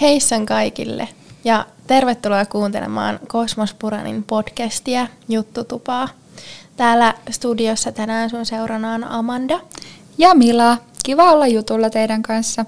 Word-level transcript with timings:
Heissan 0.00 0.46
kaikille 0.46 1.08
ja 1.44 1.66
tervetuloa 1.86 2.46
kuuntelemaan 2.46 3.20
Kosmos 3.28 3.74
Puranin 3.74 4.22
podcastia 4.24 5.06
Juttutupaa. 5.28 6.08
Täällä 6.76 7.14
studiossa 7.30 7.92
tänään 7.92 8.30
sun 8.30 8.46
seurana 8.46 8.94
on 8.94 9.04
Amanda. 9.04 9.60
Ja 10.18 10.34
Mila. 10.34 10.78
Kiva 11.04 11.32
olla 11.32 11.46
jutulla 11.46 11.90
teidän 11.90 12.22
kanssa. 12.22 12.64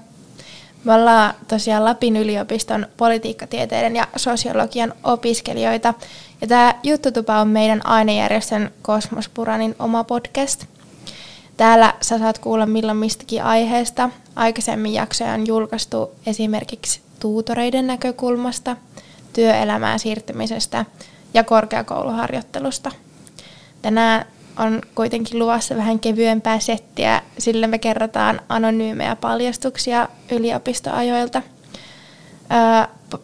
Me 0.83 0.93
ollaan 0.93 1.33
tosiaan 1.47 1.85
Lapin 1.85 2.17
yliopiston 2.17 2.87
politiikkatieteiden 2.97 3.95
ja 3.95 4.07
sosiologian 4.15 4.93
opiskelijoita. 5.03 5.93
Ja 6.41 6.47
tämä 6.47 6.75
Juttutupa 6.83 7.39
on 7.39 7.47
meidän 7.47 7.85
ainejärjestön 7.85 8.71
Kosmos 8.81 9.29
Puranin 9.29 9.75
oma 9.79 10.03
podcast. 10.03 10.65
Täällä 11.57 11.93
sä 12.01 12.19
saat 12.19 12.39
kuulla 12.39 12.65
milloin 12.65 12.97
mistäkin 12.97 13.43
aiheesta. 13.43 14.09
Aikaisemmin 14.35 14.93
jaksoja 14.93 15.33
on 15.33 15.47
julkaistu 15.47 16.11
esimerkiksi 16.25 17.08
tuutoreiden 17.19 17.87
näkökulmasta, 17.87 18.75
työelämään 19.33 19.99
siirtymisestä 19.99 20.85
ja 21.33 21.43
korkeakouluharjoittelusta. 21.43 22.91
Tänään 23.81 24.25
on 24.57 24.81
kuitenkin 24.95 25.39
luvassa 25.39 25.75
vähän 25.75 25.99
kevyempää 25.99 26.59
settiä, 26.59 27.21
sillä 27.37 27.67
me 27.67 27.79
kerrotaan 27.79 28.41
anonyymejä 28.49 29.15
paljastuksia 29.15 30.09
yliopistoajoilta. 30.31 31.41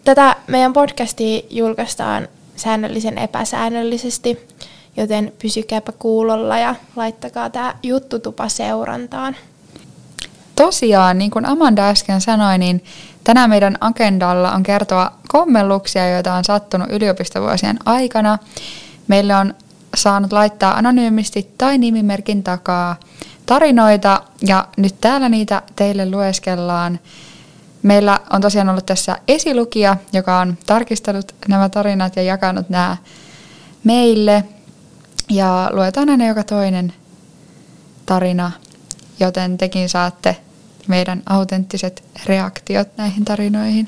Tätä 0.04 0.36
meidän 0.48 0.74
podcastia 0.74 1.42
julkaistaan 1.50 2.28
säännöllisen 2.56 3.18
epäsäännöllisesti, 3.18 4.48
joten 4.98 5.34
pysykääpä 5.42 5.92
kuulolla 5.92 6.58
ja 6.58 6.76
laittakaa 6.96 7.50
tämä 7.50 7.76
juttutupa 7.84 8.50
seurantaan. 8.50 9.36
Tosiaan, 10.56 11.18
niin 11.18 11.32
kuin 11.32 11.46
Amanda 11.46 11.90
äsken 11.90 12.22
sanoi, 12.22 12.58
niin 12.58 12.84
tänään 13.24 13.50
meidän 13.50 13.78
agendalla 13.82 14.52
on 14.52 14.64
kertoa 14.64 15.12
kommelluksia, 15.28 16.10
joita 16.10 16.34
on 16.34 16.44
sattunut 16.44 16.92
yliopistovuosien 16.92 17.80
aikana. 17.86 18.38
Meille 19.08 19.36
on 19.36 19.54
saanut 19.96 20.34
laittaa 20.34 20.78
anonyymisti 20.78 21.54
tai 21.58 21.78
nimimerkin 21.78 22.44
takaa 22.44 22.96
tarinoita 23.46 24.22
ja 24.42 24.68
nyt 24.78 25.02
täällä 25.02 25.30
niitä 25.30 25.62
teille 25.76 26.10
lueskellaan. 26.10 27.00
Meillä 27.84 28.20
on 28.30 28.42
tosiaan 28.42 28.70
ollut 28.70 28.86
tässä 28.86 29.18
esilukija, 29.28 29.98
joka 30.14 30.40
on 30.40 30.58
tarkistellut 30.66 31.36
nämä 31.48 31.70
tarinat 31.70 32.16
ja 32.16 32.24
jakanut 32.24 32.70
nämä 32.70 32.98
meille. 33.84 34.44
Ja 35.30 35.70
luetaan 35.74 36.10
aina 36.10 36.28
joka 36.28 36.44
toinen 36.44 36.94
tarina, 38.06 38.52
joten 39.20 39.58
tekin 39.58 39.90
saatte 39.90 40.36
meidän 40.88 41.24
autenttiset 41.26 42.04
reaktiot 42.26 42.88
näihin 42.98 43.26
tarinoihin. 43.26 43.88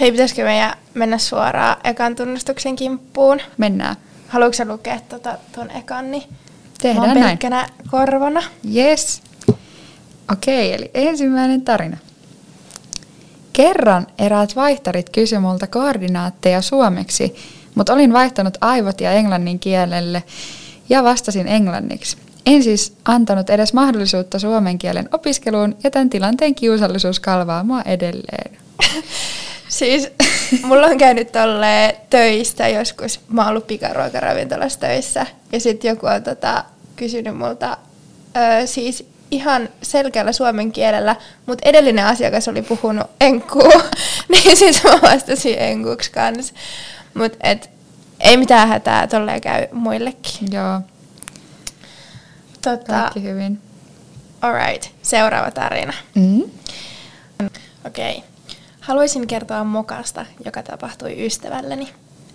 Hei, 0.00 0.10
pitäisikö 0.12 0.44
meidän 0.44 0.72
mennä 0.94 1.18
suoraan 1.18 1.76
ekan 1.84 2.16
tunnustuksen 2.16 2.76
kimppuun? 2.76 3.40
Mennään. 3.58 3.96
Haluatko 4.28 4.64
lukea 4.64 5.00
tuota, 5.08 5.38
ton 5.52 5.70
ekan, 5.70 6.10
niin 6.10 6.22
Tehdään 6.82 7.08
mä 7.08 7.14
näin. 7.14 7.38
näin. 7.50 7.68
korvana. 7.90 8.42
Yes. 8.74 9.22
Okei, 10.32 10.72
eli 10.72 10.90
ensimmäinen 10.94 11.62
tarina. 11.62 11.96
Kerran 13.52 14.06
eräät 14.18 14.56
vaihtarit 14.56 15.10
kysyi 15.10 15.38
multa 15.38 15.66
koordinaatteja 15.66 16.62
suomeksi, 16.62 17.34
mutta 17.74 17.92
olin 17.92 18.12
vaihtanut 18.12 18.58
aivot 18.60 19.00
ja 19.00 19.12
englannin 19.12 19.58
kielelle 19.58 20.22
ja 20.88 21.02
vastasin 21.04 21.48
englanniksi. 21.48 22.16
En 22.46 22.62
siis 22.62 22.96
antanut 23.04 23.50
edes 23.50 23.72
mahdollisuutta 23.72 24.38
suomen 24.38 24.78
kielen 24.78 25.08
opiskeluun 25.12 25.76
ja 25.84 25.90
tämän 25.90 26.10
tilanteen 26.10 26.54
kiusallisuus 26.54 27.20
kalvaa 27.20 27.64
mua 27.64 27.82
edelleen. 27.82 28.58
Siis 29.68 30.08
mulla 30.62 30.86
on 30.86 30.98
käynyt 30.98 31.32
tolle 31.32 31.96
töistä 32.10 32.68
joskus. 32.68 33.20
Mä 33.28 33.40
oon 33.40 33.50
ollut 33.50 33.66
pikaruokaravintolassa 33.66 34.80
töissä. 34.80 35.26
Ja 35.52 35.60
sitten 35.60 35.88
joku 35.88 36.06
on 36.06 36.22
tota, 36.22 36.64
kysynyt 36.96 37.36
multa 37.36 37.76
ö, 38.36 38.66
siis 38.66 39.08
ihan 39.30 39.68
selkeällä 39.82 40.32
suomen 40.32 40.72
kielellä, 40.72 41.16
mutta 41.46 41.68
edellinen 41.68 42.06
asiakas 42.06 42.48
oli 42.48 42.62
puhunut 42.62 43.06
enkkuu. 43.20 43.72
niin 44.32 44.56
siis 44.56 44.84
mä 44.84 44.90
vastasin 45.02 45.58
enkuksi 45.58 46.10
kanssa. 46.10 46.54
Mutta 47.14 47.38
et, 47.42 47.70
ei 48.20 48.36
mitään 48.36 48.68
hätää, 48.68 49.06
tolleen 49.06 49.40
käy 49.40 49.66
muillekin. 49.72 50.52
Joo, 50.52 50.80
Tota, 52.62 52.92
kaikki 52.92 53.22
hyvin. 53.22 53.60
alright, 54.40 54.90
seuraava 55.02 55.50
tarina. 55.50 55.92
Mm. 56.14 56.42
Okei. 57.86 58.16
Okay. 58.16 58.28
Haluaisin 58.80 59.26
kertoa 59.26 59.64
mokasta, 59.64 60.26
joka 60.44 60.62
tapahtui 60.62 61.26
ystävälleni. 61.26 61.88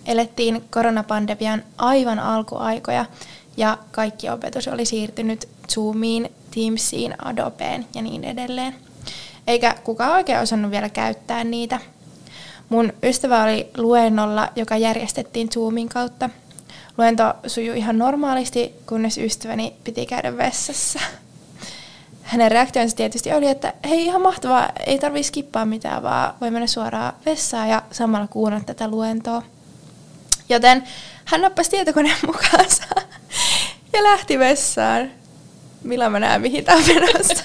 Elettiin 0.06 0.64
koronapandemian 0.70 1.62
aivan 1.78 2.18
alkuaikoja 2.18 3.04
ja 3.56 3.78
kaikki 3.90 4.30
opetus 4.30 4.68
oli 4.68 4.84
siirtynyt 4.84 5.48
Zoomiin, 5.74 6.32
Teamsiin, 6.54 7.14
Adobeen 7.24 7.86
ja 7.94 8.02
niin 8.02 8.24
edelleen. 8.24 8.74
Eikä 9.46 9.74
kukaan 9.84 10.12
oikein 10.12 10.38
osannut 10.38 10.70
vielä 10.70 10.88
käyttää 10.88 11.44
niitä. 11.44 11.80
Mun 12.68 12.92
ystävä 13.02 13.42
oli 13.42 13.70
luennolla, 13.76 14.48
joka 14.56 14.76
järjestettiin 14.76 15.48
Zoomin 15.50 15.88
kautta. 15.88 16.30
Luento 16.98 17.34
sujui 17.46 17.78
ihan 17.78 17.98
normaalisti, 17.98 18.74
kunnes 18.86 19.18
ystäväni 19.18 19.74
piti 19.84 20.06
käydä 20.06 20.36
vessassa. 20.36 20.98
Hänen 22.22 22.50
reaktionsa 22.50 22.96
tietysti 22.96 23.32
oli, 23.32 23.48
että 23.48 23.72
hei 23.88 24.04
ihan 24.04 24.22
mahtavaa, 24.22 24.72
ei 24.86 24.98
tarvii 24.98 25.22
skippaa 25.22 25.64
mitään, 25.66 26.02
vaan 26.02 26.34
voi 26.40 26.50
mennä 26.50 26.66
suoraan 26.66 27.12
vessaan 27.26 27.68
ja 27.68 27.82
samalla 27.90 28.26
kuunnella 28.26 28.64
tätä 28.64 28.88
luentoa. 28.88 29.42
Joten 30.48 30.84
hän 31.24 31.40
nappasi 31.40 31.70
tietokoneen 31.70 32.16
mukaansa 32.26 32.84
ja 33.92 34.02
lähti 34.02 34.38
vessaan. 34.38 35.10
Millä 35.82 36.10
mä 36.10 36.20
näen, 36.20 36.40
mihin 36.40 36.64
tämä 36.64 36.80
menossa. 36.86 37.44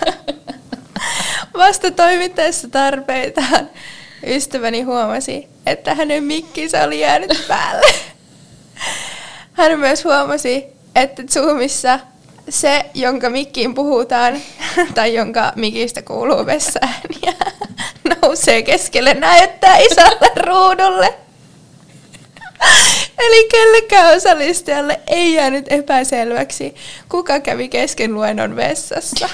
Vasta 1.57 1.91
toimittaessa 1.91 2.67
tarpeitaan 2.67 3.69
ystäväni 4.27 4.81
huomasi, 4.81 5.47
että 5.65 5.95
hänen 5.95 6.23
mikkinsä 6.23 6.83
oli 6.83 6.99
jäänyt 6.99 7.45
päälle. 7.47 8.12
Hän 9.53 9.79
myös 9.79 10.03
huomasi, 10.03 10.65
että 10.95 11.23
Zoomissa 11.23 11.99
se, 12.49 12.85
jonka 12.93 13.29
mikkiin 13.29 13.73
puhutaan, 13.73 14.41
tai 14.95 15.13
jonka 15.15 15.53
mikistä 15.55 16.01
kuuluu 16.01 16.45
vessaääniä, 16.45 17.33
nousee 18.21 18.61
keskelle 18.61 19.13
näyttää 19.13 19.77
isolle 19.77 20.31
ruudulle. 20.45 21.13
Eli 23.19 23.47
kellekään 23.51 24.17
osallistujalle 24.17 24.99
ei 25.07 25.33
jäänyt 25.33 25.65
epäselväksi, 25.69 26.75
kuka 27.09 27.39
kävi 27.39 27.69
kesken 27.69 28.13
luennon 28.13 28.55
vessassa. 28.55 29.29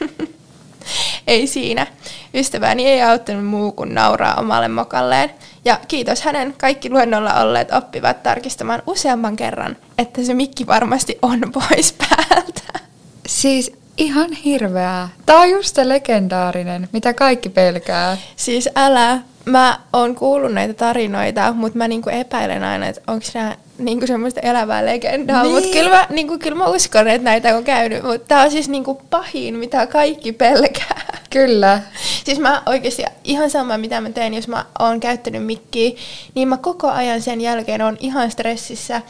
ei 1.26 1.46
siinä. 1.46 1.86
Ystäväni 2.34 2.86
ei 2.86 3.02
auttanut 3.02 3.46
muu 3.46 3.72
kuin 3.72 3.94
nauraa 3.94 4.34
omalle 4.34 4.68
mokalleen. 4.68 5.30
Ja 5.64 5.80
kiitos 5.88 6.22
hänen, 6.22 6.54
kaikki 6.58 6.90
luennolla 6.90 7.34
olleet 7.34 7.72
oppivat 7.72 8.22
tarkistamaan 8.22 8.82
useamman 8.86 9.36
kerran, 9.36 9.76
että 9.98 10.22
se 10.22 10.34
mikki 10.34 10.66
varmasti 10.66 11.18
on 11.22 11.40
pois 11.52 11.92
päältä. 11.92 12.80
Siis 13.26 13.72
ihan 13.96 14.32
hirveää. 14.32 15.08
Tää 15.26 15.36
on 15.36 15.50
just 15.50 15.74
se 15.74 15.88
legendaarinen, 15.88 16.88
mitä 16.92 17.14
kaikki 17.14 17.48
pelkää. 17.48 18.16
Siis 18.36 18.68
älä, 18.76 19.18
mä 19.44 19.78
oon 19.92 20.14
kuullut 20.14 20.52
näitä 20.52 20.74
tarinoita, 20.74 21.52
mutta 21.52 21.78
mä 21.78 21.88
niinku 21.88 22.10
epäilen 22.10 22.64
aina, 22.64 22.86
että 22.86 23.02
onko 23.06 23.26
nämä 23.34 23.56
niinku 23.78 24.06
semmoista 24.06 24.40
elävää 24.40 24.86
legendaa. 24.86 25.42
Niin. 25.42 25.54
Mutta 25.54 25.70
kyllä 25.70 25.90
mä, 25.90 26.06
niinku, 26.10 26.38
kyllä 26.38 26.56
mä 26.56 26.66
uskon, 26.66 27.08
että 27.08 27.24
näitä 27.24 27.56
on 27.56 27.64
käynyt. 27.64 28.02
Mutta 28.02 28.28
tää 28.28 28.42
on 28.42 28.50
siis 28.50 28.68
niinku 28.68 29.02
pahin, 29.10 29.56
mitä 29.56 29.86
kaikki 29.86 30.32
pelkää. 30.32 31.18
Kyllä. 31.30 31.80
Siis 32.24 32.38
mä 32.38 32.62
oikeasti 32.66 33.04
ihan 33.24 33.50
sama 33.50 33.78
mitä 33.78 34.00
mä 34.00 34.10
teen, 34.10 34.34
jos 34.34 34.48
mä 34.48 34.64
oon 34.78 35.00
käyttänyt 35.00 35.46
mikkiä, 35.46 35.90
niin 36.34 36.48
mä 36.48 36.56
koko 36.56 36.90
ajan 36.90 37.22
sen 37.22 37.40
jälkeen 37.40 37.82
on 37.82 37.96
ihan 38.00 38.30
stressissä, 38.30 39.02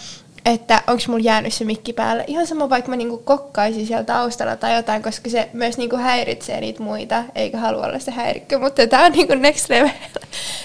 että 0.45 0.83
onko 0.87 1.03
mulla 1.09 1.23
jäänyt 1.25 1.55
se 1.55 1.65
mikki 1.65 1.93
päälle. 1.93 2.25
Ihan 2.27 2.47
sama 2.47 2.71
vaikka 2.71 2.91
mä 2.91 2.97
niinku 2.97 3.19
kokkaisin 3.19 3.87
siellä 3.87 4.05
taustalla 4.05 4.57
tai 4.57 4.75
jotain, 4.77 5.03
koska 5.03 5.31
se 5.31 5.49
myös 5.53 5.79
niinku 5.79 5.97
häiritsee 5.97 6.61
niitä 6.61 6.83
muita, 6.83 7.25
eikä 7.35 7.59
halua 7.59 7.87
olla 7.87 7.99
se 7.99 8.11
häirikkö, 8.11 8.59
mutta 8.59 8.87
tää 8.87 9.05
on 9.05 9.13
niinku 9.13 9.35
next 9.35 9.69
level. 9.71 9.89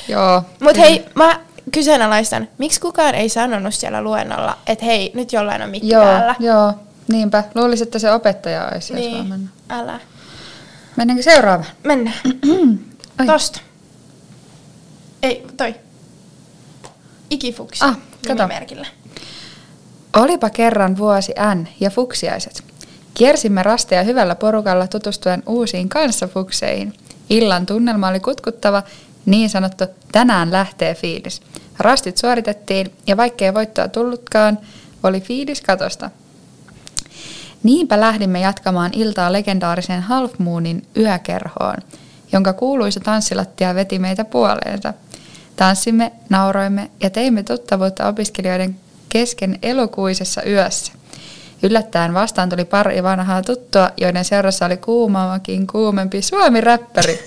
Joo. 0.07 0.44
Mut 0.62 0.78
hei, 0.78 1.06
mä 1.16 1.40
kyseenalaistan, 1.72 2.48
miksi 2.57 2.80
kukaan 2.81 3.16
ei 3.16 3.30
sanonut 3.30 3.74
siellä 3.74 4.02
luennolla, 4.02 4.57
että 4.68 4.86
hei, 4.86 5.12
nyt 5.16 5.34
jollain 5.34 5.62
on 5.62 5.69
mikki 5.69 5.90
Joo, 5.90 6.04
päällä. 6.04 6.36
joo. 6.40 6.74
Niinpä. 7.07 7.44
Luulisin, 7.56 7.88
että 7.88 8.00
se 8.00 8.12
opettaja 8.12 8.68
olisi, 8.74 8.94
Niin, 8.94 9.28
mennä. 9.28 9.48
älä. 9.69 10.00
Mennäänkö 11.00 11.24
seuraavaan? 11.24 11.72
Mennään. 11.84 12.16
Oi. 13.19 13.25
Tosta. 13.25 13.60
Ei, 15.24 15.48
toi. 15.57 15.75
Ikifuksi. 17.30 17.86
Ah, 17.86 17.98
kato. 18.28 18.44
nimimerkillä. 18.44 18.88
Olipa 20.18 20.50
kerran 20.50 20.98
vuosi 20.98 21.34
N 21.56 21.68
ja 21.80 21.90
fuksiaiset. 21.90 22.63
Kiersimme 23.13 23.63
rasteja 23.63 24.04
hyvällä 24.04 24.36
porukalla 24.36 24.88
tutustuen 24.88 25.44
uusiin 25.46 25.90
kanssafukseihin. 25.90 26.94
Illan 27.30 27.66
tunnelma 27.66 28.07
oli 28.07 28.19
kutkuttava 28.19 28.84
Niin 29.25 29.50
sanottu 29.50 29.86
tänään 30.12 30.52
lähtee 30.52 30.95
fiilis. 30.95 31.42
Rastit 31.78 32.18
suoritettiin 32.18 32.92
ja 33.07 33.18
vaikkei 33.18 33.54
voittoa 33.54 33.88
tullutkaan, 33.88 34.60
oli 35.04 35.22
fiilis 35.22 35.62
katosta. 35.62 36.10
Niinpä 37.64 38.00
lähdimme 38.00 38.40
jatkamaan 38.40 38.92
iltaa 38.94 39.34
legendaarisen 39.34 40.02
Half 40.02 40.40
Moonin 40.40 40.88
yökerhoon, 40.98 41.78
jonka 42.32 42.54
kuuluisa 42.54 43.00
tanssilattia 43.00 43.76
veti 43.76 44.00
meitä 44.00 44.26
puoleensa. 44.26 44.94
Tanssimme, 45.56 46.12
nauroimme 46.30 46.92
ja 47.04 47.10
teimme 47.10 47.44
tuttavuutta 47.44 48.08
opiskelijoiden 48.08 48.76
kesken 49.10 49.60
elokuisessa 49.62 50.44
yössä. 50.44 50.94
Yllättäen 51.64 52.14
vastaan 52.14 52.50
tuli 52.50 52.66
pari 52.66 53.04
vanhaa 53.04 53.42
tuttua, 53.42 53.92
joiden 53.98 54.26
seurassa 54.26 54.66
oli 54.66 54.78
kuumaamakin 54.78 55.68
kuumempi 55.68 56.22
suomi-räppäri. 56.22 57.20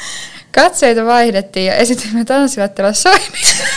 Katseita 0.54 1.04
vaihdettiin 1.04 1.66
ja 1.66 1.74
esitimme 1.74 2.24
tanssilattialla 2.24 2.92
soidin. 2.92 3.32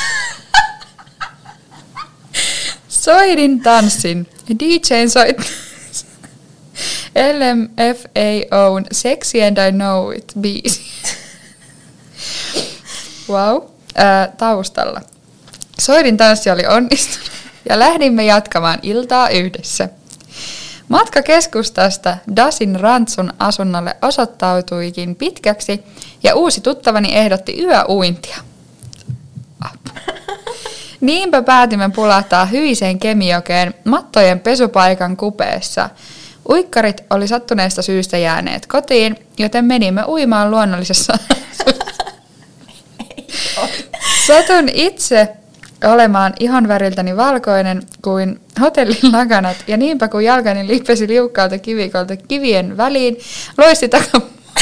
soidin 2.88 3.60
tanssin. 3.60 4.30
DJn 4.60 5.10
soit. 5.10 5.71
LMFAOn 7.16 8.86
Sexy 8.92 9.42
and 9.44 9.58
I 9.68 9.72
Know 9.72 10.12
It 10.12 10.34
biisi. 10.42 10.82
wow. 13.30 13.64
Ää, 13.96 14.28
taustalla. 14.38 15.02
Soidin 15.80 16.18
tanssi 16.18 16.50
oli 16.50 16.66
onnistunut 16.68 17.32
ja 17.70 17.80
lähdimme 17.80 18.26
jatkamaan 18.26 18.80
iltaa 18.84 19.30
yhdessä. 19.30 19.90
Matka 20.88 21.22
keskustasta 21.22 22.18
Dasin 22.36 22.80
Rantsun 22.80 23.34
asunnolle 23.40 23.96
osoittautuikin 24.02 25.16
pitkäksi 25.16 25.84
ja 26.24 26.36
uusi 26.36 26.62
tuttavani 26.62 27.16
ehdotti 27.16 27.64
yöuintia. 27.64 28.38
Niinpä 31.02 31.42
päätimme 31.42 31.90
pulahtaa 31.96 32.46
hyiseen 32.46 33.00
kemiokeen 33.00 33.74
mattojen 33.86 34.40
pesupaikan 34.40 35.18
kupeessa. 35.18 35.90
Uikkarit 36.50 37.04
oli 37.10 37.28
sattuneesta 37.28 37.82
syystä 37.82 38.18
jääneet 38.18 38.66
kotiin, 38.68 39.16
joten 39.38 39.66
menimme 39.66 40.04
uimaan 40.08 40.52
luonnollisessa 40.52 41.14
Satun 44.28 44.70
itse 44.74 45.28
olemaan 45.84 46.34
ihan 46.40 46.68
väriltäni 46.68 47.18
valkoinen 47.18 47.82
kuin 48.02 48.42
hotellin 48.62 49.12
lakanat, 49.12 49.58
ja 49.68 49.78
niinpä 49.78 50.08
kun 50.08 50.24
jalkani 50.24 50.68
lippesi 50.68 51.08
liukkaalta 51.08 51.58
kivikolta 51.58 52.16
kivien 52.16 52.78
väliin, 52.78 53.18
loisti, 53.58 53.90
taka, 53.90 54.22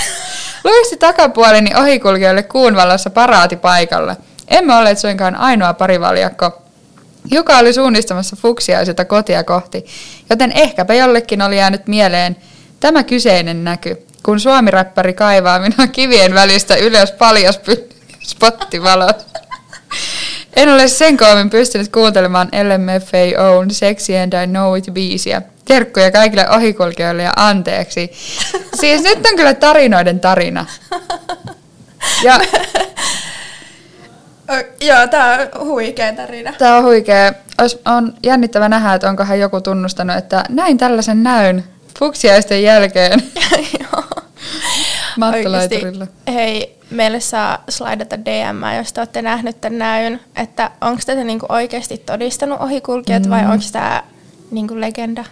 loisti 0.64 0.98
takapuoleni 0.98 1.72
ohikulkijoille 1.76 2.44
kuun 2.44 2.76
valossa 2.76 3.10
paraati 3.10 3.56
paikalla. 3.56 4.16
Emme 4.48 4.76
olleet 4.76 5.00
suinkaan 5.00 5.36
ainoa 5.36 5.74
parivaljakko, 5.74 6.62
joka 7.32 7.58
oli 7.58 7.74
suunnistamassa 7.74 8.36
fuksiaisilta 8.36 9.06
kotia 9.06 9.44
kohti, 9.44 9.86
joten 10.30 10.52
ehkäpä 10.52 10.94
jollekin 10.94 11.42
oli 11.42 11.58
jäänyt 11.58 11.88
mieleen 11.88 12.36
tämä 12.80 13.04
kyseinen 13.04 13.64
näky, 13.64 13.98
kun 14.24 14.40
suomiräppäri 14.40 15.14
kaivaa 15.14 15.60
minua 15.60 15.88
kivien 15.88 16.34
välistä 16.34 16.76
ylös 16.76 17.12
paljas 17.12 17.60
spottivalossa. 18.24 19.30
En 20.56 20.70
ole 20.70 20.88
sen 20.88 21.18
kauemmin 21.18 21.50
pystynyt 21.50 21.92
kuuntelemaan 21.92 22.48
LMFAOn 22.48 23.72
Sexy 23.72 24.18
and 24.18 24.34
I 24.44 24.48
Know 24.48 24.78
It 24.78 24.86
biisiä. 24.92 25.42
Terkkuja 25.66 26.12
kaikille 26.12 26.50
ohikulkijoille 26.50 27.24
ja 27.24 27.34
anteeksi. 27.36 28.12
Siis 28.80 29.04
nyt 29.04 29.26
on 29.26 29.36
kyllä 29.36 29.54
tarinoiden 29.54 30.20
tarina. 30.20 30.66
Ja, 32.24 32.40
Joo, 34.82 35.08
tää 35.08 35.50
on 35.56 35.68
huikea 35.68 36.14
tarina. 36.14 36.54
Tää 36.58 36.78
on 36.78 36.84
huikea. 36.84 37.34
Ois, 37.62 37.80
on 37.86 38.14
jännittävä 38.24 38.70
nähdä, 38.70 38.94
että 38.94 39.10
onkohan 39.10 39.40
joku 39.40 39.62
tunnustanut, 39.62 40.18
että 40.18 40.44
näin 40.50 40.78
tällaisen 40.78 41.24
näyn 41.24 41.64
fuksiaisten 42.00 42.64
jälkeen. 42.64 43.24
Mattolaiturilla. 45.18 46.08
Hei, 46.28 46.80
meille 46.90 47.20
saa 47.20 47.64
slaidata 47.70 48.20
DM, 48.20 48.78
jos 48.78 48.94
te 48.94 49.02
olette 49.02 49.22
nähnyt 49.22 49.62
tämän 49.62 49.80
näyn, 49.80 50.20
että 50.36 50.72
onko 50.82 51.02
tätä 51.06 51.24
niinku 51.24 51.46
oikeasti 51.50 51.98
todistanut 51.98 52.62
ohikulkijat 52.62 53.24
mm. 53.24 53.30
vai 53.30 53.46
onko 53.46 53.66
tämä 53.72 54.04
niinku 54.52 54.80
legenda, 54.80 55.26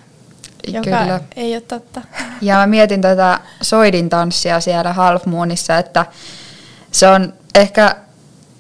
joka 0.67 0.83
Kyllä. 0.83 1.19
ei 1.35 1.53
ole 1.53 1.61
totta. 1.61 2.01
Ja 2.41 2.55
mä 2.55 2.67
mietin 2.67 3.01
tätä 3.01 3.39
soidin 3.61 4.09
tanssia 4.09 4.59
siellä 4.59 4.93
Half 4.93 5.25
Moonissa, 5.25 5.77
että 5.77 6.05
se 6.91 7.07
on 7.07 7.33
ehkä 7.55 7.95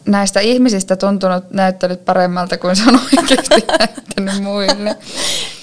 näistä 0.07 0.39
ihmisistä 0.39 0.95
tuntunut 0.95 1.51
näyttänyt 1.51 2.05
paremmalta 2.05 2.57
kuin 2.57 2.75
se 2.75 2.83
on 2.87 2.99
oikeasti 3.17 3.65
näyttänyt 3.79 4.43
muille. 4.43 4.95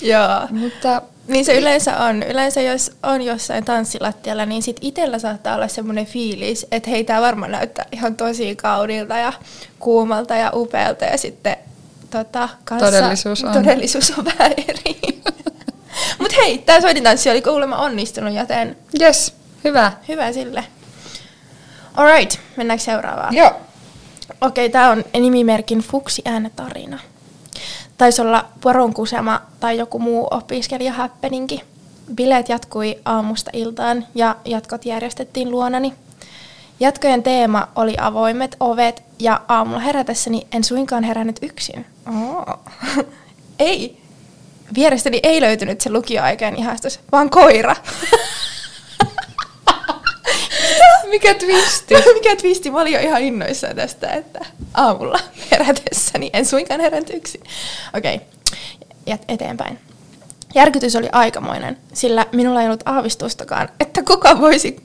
Joo. 0.03 0.49
Mutta 0.51 1.03
niin 1.29 1.45
se 1.45 1.59
yleensä 1.59 1.97
on. 1.97 2.23
Yleensä 2.23 2.61
jos 2.61 2.93
on 3.03 3.23
jossain 3.23 3.65
tanssilattialla, 3.65 4.47
niin 4.47 4.63
sit 4.63 4.77
itsellä 4.81 5.19
saattaa 5.19 5.55
olla 5.55 5.69
semmoinen 5.69 6.07
fiilis, 6.07 6.67
että 6.71 6.91
hei, 6.91 7.05
tää 7.05 7.21
varmaan 7.21 7.53
näyttää 7.53 7.87
ihan 7.93 8.17
tosi 8.17 8.57
kaudilta 8.57 9.17
ja 9.17 9.33
kuumalta 9.79 10.35
ja 10.35 10.51
upealta 10.55 11.05
ja 11.05 11.19
sitten 11.19 11.57
tota, 12.11 12.49
kanssa, 12.65 12.87
todellisuus 12.87 13.45
on. 13.45 13.53
Todellisuus 13.53 14.19
on 14.19 14.25
vähän 14.25 14.53
eri. 14.69 15.23
Mut 16.21 16.37
hei, 16.37 16.59
tää 16.59 16.81
soidintanssi 16.81 17.31
oli 17.31 17.43
kuulemma 17.43 17.77
onnistunut, 17.77 18.35
joten... 18.35 18.77
Yes, 19.01 19.35
hyvä. 19.65 19.93
Hyvä 20.09 20.33
sille. 20.33 20.65
Alright, 21.95 22.39
mennäänkö 22.57 22.85
seuraavaan? 22.85 23.35
Joo. 23.35 23.61
Okei, 24.45 24.67
okay, 24.67 24.73
tää 24.73 24.91
on 24.91 25.05
nimimerkin 25.21 25.79
Fuksi 25.79 26.23
äänetarina 26.25 26.99
taisi 27.99 28.23
olla 28.23 28.45
poronkusema 28.61 29.43
tai 29.61 29.79
joku 29.79 29.99
muu 29.99 30.29
opiskelijahäppeninki. 30.31 31.63
Bileet 32.15 32.49
jatkui 32.49 32.99
aamusta 33.05 33.51
iltaan 33.55 34.07
ja 34.15 34.37
jatkot 34.45 34.87
järjestettiin 34.87 35.51
luonani. 35.51 35.93
Jatkojen 36.81 37.23
teema 37.23 37.69
oli 37.77 37.95
avoimet 38.01 38.57
ovet 38.61 39.03
ja 39.19 39.41
aamulla 39.49 39.81
herätessäni 39.81 40.47
en 40.53 40.65
suinkaan 40.65 41.05
herännyt 41.05 41.39
yksin. 41.43 41.87
Oh. 42.09 42.59
ei. 43.59 44.01
Vierestäni 44.75 45.21
ei 45.23 45.41
löytynyt 45.41 45.81
se 45.81 45.91
lukioaikainen 45.91 46.61
ihastus, 46.61 47.01
vaan 47.13 47.31
koira. 47.31 47.77
Mikä 51.15 51.35
twisti? 51.35 51.95
Mikä 52.15 52.37
twisti? 52.37 52.71
Mä 52.71 52.81
olin 52.81 52.93
jo 52.93 53.01
ihan 53.01 53.23
innoissaan 53.23 53.77
tästä, 53.77 54.13
että 54.13 54.47
aamulla 54.75 55.21
herätessäni 55.51 56.31
en 56.33 56.47
suinkaan 56.47 56.81
herännyt 56.81 57.11
yksin. 57.15 57.41
Okei, 57.97 58.21
okay. 59.07 59.19
eteenpäin. 59.29 59.79
Järkytys 60.55 60.97
oli 60.97 61.09
aikamoinen, 61.13 61.79
sillä 61.93 62.27
minulla 62.33 62.61
ei 62.61 62.67
ollut 62.67 62.83
aavistustakaan, 62.85 63.69
että 63.81 64.03
kuka 64.03 64.41
voisi 64.41 64.77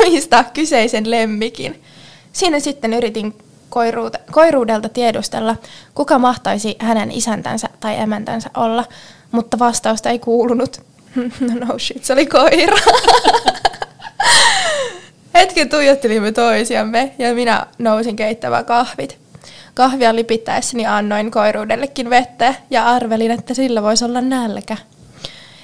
omistaa 0.00 0.44
kyseisen 0.44 1.10
lemmikin. 1.10 1.82
Siinä 2.32 2.60
sitten 2.60 2.92
yritin 2.94 3.34
koiruudelta 4.30 4.88
tiedustella, 4.88 5.56
kuka 5.94 6.18
mahtaisi 6.18 6.76
hänen 6.78 7.12
isäntänsä 7.12 7.68
tai 7.80 8.00
emäntänsä 8.00 8.50
olla, 8.56 8.84
mutta 9.32 9.58
vastausta 9.58 10.10
ei 10.10 10.18
kuulunut. 10.18 10.80
no, 11.16 11.66
no 11.66 11.78
shit, 11.78 12.04
se 12.04 12.12
oli 12.12 12.26
koira. 12.26 12.76
Hetken 15.34 15.68
tuijottelimme 15.68 16.32
toisiamme 16.32 17.14
ja 17.18 17.34
minä 17.34 17.66
nousin 17.78 18.16
keittämään 18.16 18.64
kahvit. 18.64 19.18
Kahvia 19.74 20.14
lipittäessäni 20.14 20.86
annoin 20.86 21.30
koiruudellekin 21.30 22.10
vettä 22.10 22.54
ja 22.70 22.86
arvelin, 22.86 23.30
että 23.30 23.54
sillä 23.54 23.82
voisi 23.82 24.04
olla 24.04 24.20
nälkä. 24.20 24.76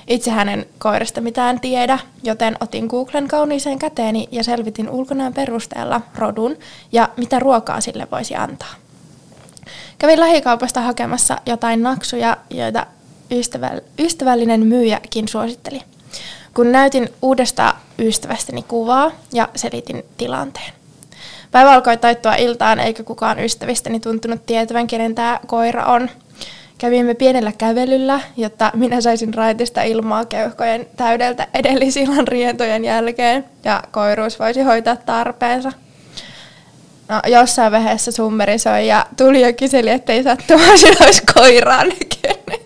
Itse 0.09 0.31
hänen 0.31 0.67
koirasta 0.79 1.21
mitään 1.21 1.61
tiedä, 1.61 1.99
joten 2.23 2.57
otin 2.61 2.87
Googlen 2.87 3.29
kauniiseen 3.29 3.79
käteeni 3.79 4.29
ja 4.33 4.45
selvitin 4.45 4.91
ulkonaan 4.91 5.35
perusteella 5.35 6.01
rodun 6.15 6.57
ja 6.93 7.09
mitä 7.17 7.39
ruokaa 7.39 7.81
sille 7.81 8.07
voisi 8.13 8.35
antaa. 8.37 8.75
Kävin 9.99 10.21
lähikaupasta 10.21 10.81
hakemassa 10.81 11.39
jotain 11.47 11.83
naksuja, 11.83 12.37
joita 12.51 12.87
ystävällinen 13.99 14.67
myyjäkin 14.67 15.29
suositteli 15.29 15.83
kun 16.55 16.73
näytin 16.73 17.09
uudesta 17.23 17.75
ystävästäni 17.99 18.63
kuvaa 18.63 19.11
ja 19.33 19.49
selitin 19.55 20.05
tilanteen. 20.17 20.73
Päivä 21.51 21.73
alkoi 21.73 21.97
taittua 21.97 22.35
iltaan, 22.35 22.81
eikä 22.81 23.03
kukaan 23.03 23.39
ystävistäni 23.39 24.01
tuntunut 24.01 24.47
tietävän, 24.47 24.87
kenen 24.87 25.15
tämä 25.15 25.41
koira 25.47 25.85
on. 25.85 26.11
Kävimme 26.79 27.15
pienellä 27.15 27.53
kävelyllä, 27.59 28.21
jotta 28.37 28.71
minä 28.75 29.01
saisin 29.01 29.35
raitista 29.35 29.83
ilmaa 29.83 30.25
keuhkojen 30.25 30.87
täydeltä 30.97 31.47
edellisillan 31.55 32.29
rientojen 32.29 32.85
jälkeen 32.85 33.45
ja 33.65 33.83
koiruus 33.91 34.39
voisi 34.39 34.63
hoitaa 34.63 34.97
tarpeensa. 34.97 35.73
No, 37.09 37.21
jossain 37.27 37.73
vaiheessa 37.73 38.13
summeri 38.13 38.59
soi 38.59 38.87
ja 38.87 39.07
tuli 39.17 39.41
ja 39.41 39.53
kyseli, 39.53 39.91
ettei 39.91 40.23
sattumaisi 40.23 40.87
olisi 41.01 41.23
koiraa 41.35 41.85
näkynyt. 41.85 42.64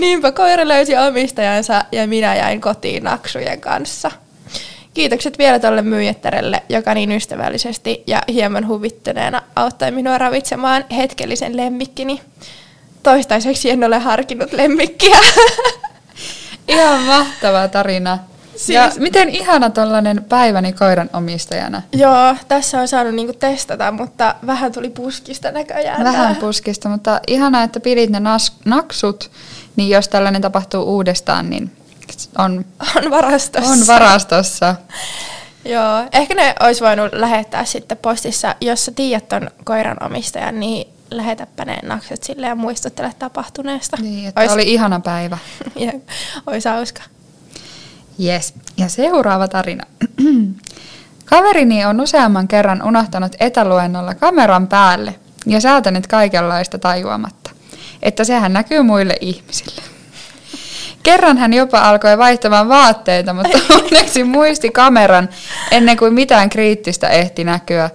Niinpä 0.00 0.32
koira 0.32 0.68
löysi 0.68 0.96
omistajansa 0.96 1.84
ja 1.92 2.06
minä 2.06 2.34
jäin 2.34 2.60
kotiin 2.60 3.04
naksujen 3.04 3.60
kanssa. 3.60 4.10
Kiitokset 4.94 5.38
vielä 5.38 5.58
tolle 5.58 5.82
myyjättärelle, 5.82 6.62
joka 6.68 6.94
niin 6.94 7.12
ystävällisesti 7.12 8.02
ja 8.06 8.22
hieman 8.28 8.68
huvittuneena 8.68 9.42
auttoi 9.56 9.90
minua 9.90 10.18
ravitsemaan 10.18 10.84
hetkellisen 10.96 11.56
lemmikkini. 11.56 12.20
Toistaiseksi 13.02 13.70
en 13.70 13.84
ole 13.84 13.98
harkinnut 13.98 14.52
lemmikkiä. 14.52 15.18
Ihan 16.68 17.02
mahtava 17.02 17.68
tarina. 17.68 18.18
Siis... 18.56 18.68
Ja 18.68 18.92
miten 18.98 19.28
ihana 19.28 19.70
tollanen 19.70 20.24
päiväni 20.28 20.72
koiran 20.72 21.10
omistajana? 21.12 21.82
Joo, 21.92 22.36
tässä 22.48 22.80
on 22.80 22.88
saanut 22.88 23.14
niinku 23.14 23.32
testata, 23.32 23.92
mutta 23.92 24.34
vähän 24.46 24.72
tuli 24.72 24.90
puskista 24.90 25.52
näköjään. 25.52 26.04
Vähän 26.04 26.36
puskista, 26.36 26.88
mutta 26.88 27.20
ihana, 27.26 27.62
että 27.62 27.80
pidit 27.80 28.10
ne 28.10 28.18
nas- 28.18 28.52
naksut, 28.64 29.30
niin 29.80 29.90
jos 29.90 30.08
tällainen 30.08 30.42
tapahtuu 30.42 30.84
uudestaan, 30.84 31.50
niin 31.50 31.70
on, 32.38 32.64
on 32.96 33.10
varastossa. 33.10 33.70
On 33.70 33.86
varastossa. 33.86 34.74
Joo, 35.64 36.04
ehkä 36.12 36.34
ne 36.34 36.54
olisi 36.60 36.84
voinut 36.84 37.12
lähettää 37.12 37.64
sitten 37.64 37.98
postissa, 37.98 38.54
jos 38.60 38.84
sä 38.84 38.92
tiedät 38.92 39.28
ton 39.28 39.50
koiran 39.64 39.96
omistajan, 40.02 40.60
niin 40.60 40.88
lähetäpä 41.10 41.64
ne 41.64 41.78
nakset 41.82 42.22
sille 42.22 42.46
ja 42.46 42.54
muistuttele 42.54 43.12
tapahtuneesta. 43.18 43.96
Niin, 44.00 44.28
että 44.28 44.40
ois... 44.40 44.50
oli 44.52 44.72
ihana 44.72 45.00
päivä. 45.00 45.38
olisi 46.46 46.68
hauska. 46.68 47.02
Yes. 48.24 48.54
Ja 48.76 48.88
seuraava 48.88 49.48
tarina. 49.48 49.84
Kaverini 51.30 51.84
on 51.84 52.00
useamman 52.00 52.48
kerran 52.48 52.82
unohtanut 52.82 53.32
etäluennolla 53.40 54.14
kameran 54.14 54.66
päälle 54.68 55.14
ja 55.46 55.60
säätänyt 55.60 56.06
kaikenlaista 56.06 56.78
tajuamatta, 56.78 57.50
että 58.02 58.24
sehän 58.24 58.52
näkyy 58.52 58.82
muille 58.82 59.16
ihmisille. 59.20 59.82
Kerran 61.02 61.38
hän 61.38 61.52
jopa 61.52 61.80
alkoi 61.80 62.18
vaihtamaan 62.18 62.68
vaatteita, 62.68 63.32
mutta 63.32 63.58
onneksi 63.82 64.24
muisti 64.24 64.70
kameran 64.70 65.28
ennen 65.70 65.96
kuin 65.96 66.14
mitään 66.14 66.50
kriittistä 66.50 67.08
ehti 67.08 67.44
näkyä. 67.44 67.90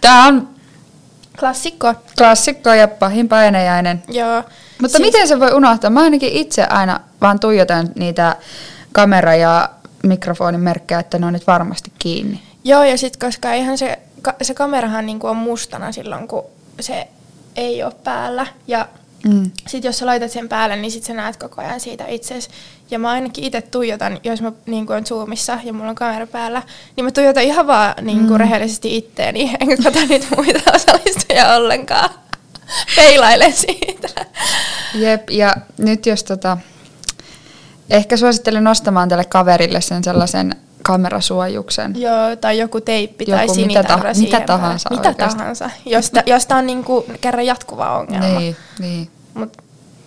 Tämä 0.00 0.26
on 0.26 0.54
Klassikko. 1.38 1.94
Klassikko 2.18 2.72
ja 2.72 2.88
pahin 2.88 3.28
painajainen. 3.28 4.02
Joo. 4.08 4.42
Mutta 4.80 4.98
siis... 4.98 5.12
miten 5.12 5.28
se 5.28 5.40
voi 5.40 5.52
unohtaa? 5.52 5.90
Mä 5.90 6.00
ainakin 6.00 6.32
itse 6.32 6.64
aina 6.64 7.00
vaan 7.20 7.40
tuijotan 7.40 7.88
niitä 7.94 8.36
kamera- 8.92 9.34
ja 9.34 9.70
mikrofonin 10.02 10.60
merkkejä, 10.60 11.00
että 11.00 11.18
ne 11.18 11.26
on 11.26 11.32
nyt 11.32 11.46
varmasti 11.46 11.92
kiinni. 11.98 12.42
Joo, 12.64 12.84
ja 12.84 12.98
sitten 12.98 13.28
koska 13.28 13.52
eihän 13.52 13.78
se, 13.78 13.98
se 14.42 14.54
kamerahan 14.54 15.06
niinku 15.06 15.26
on 15.26 15.36
mustana 15.36 15.92
silloin, 15.92 16.28
kun 16.28 16.44
se 16.80 17.08
ei 17.56 17.82
ole 17.82 17.92
päällä. 18.04 18.46
Ja 18.66 18.88
mm. 19.28 19.50
sitten 19.66 19.88
jos 19.88 19.98
sä 19.98 20.06
laitat 20.06 20.30
sen 20.30 20.48
päälle, 20.48 20.76
niin 20.76 20.90
sitten 20.90 21.06
sä 21.06 21.22
näet 21.22 21.36
koko 21.36 21.60
ajan 21.60 21.80
siitä 21.80 22.06
itsesi. 22.06 22.48
Ja 22.90 22.98
mä 22.98 23.10
ainakin 23.10 23.44
itse 23.44 23.60
tuijotan, 23.60 24.20
jos 24.24 24.42
mä 24.42 24.52
niin 24.66 24.92
on 24.92 25.06
Zoomissa 25.06 25.58
ja 25.64 25.72
mulla 25.72 25.90
on 25.90 25.94
kamera 25.94 26.26
päällä, 26.26 26.62
niin 26.96 27.04
mä 27.04 27.10
tuijotan 27.10 27.42
ihan 27.42 27.66
vaan 27.66 27.94
niin 28.02 28.18
kuin 28.18 28.30
mm. 28.30 28.36
rehellisesti 28.36 28.96
itteeni, 28.96 29.50
enkä 29.60 29.76
katso 29.76 30.00
niitä 30.08 30.26
muita 30.36 30.72
osallistujia 30.74 31.54
ollenkaan. 31.54 32.10
Peilaile 32.96 33.52
siitä. 33.52 34.08
Jep, 34.94 35.30
ja 35.30 35.54
nyt 35.78 36.06
jos 36.06 36.24
tota, 36.24 36.58
ehkä 37.90 38.16
suosittelen 38.16 38.64
nostamaan 38.64 39.08
tälle 39.08 39.24
kaverille 39.24 39.80
sen 39.80 40.04
sellaisen 40.04 40.56
kamerasuojuksen. 40.84 42.00
Joo, 42.00 42.36
tai 42.40 42.58
joku 42.58 42.80
teippi 42.80 43.24
joku 43.28 43.36
tai 43.36 43.48
sinitarra 43.54 43.96
mitä, 43.96 44.12
ta- 44.12 44.20
mitä 44.20 44.40
tahansa 44.46 44.90
Mitä 44.90 45.08
oikeasti. 45.08 45.38
tahansa, 45.38 45.70
josta, 45.86 46.22
josta 46.26 46.56
on 46.56 46.66
niinku 46.66 47.06
kerran 47.20 47.46
jatkuva 47.46 47.98
ongelma. 47.98 48.38
Niin, 48.38 48.56
niin. 48.78 49.10
Mut 49.34 49.56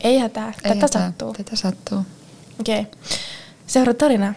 ei 0.02 0.18
hätää, 0.20 0.54
tätä 0.64 0.76
ei 0.76 0.88
sattuu. 0.88 1.34
Tätä 1.34 1.56
sattuu. 1.56 2.06
Okei. 2.60 2.80
Okay. 2.80 2.92
Seuraava 3.68 3.98
tarina. 3.98 4.34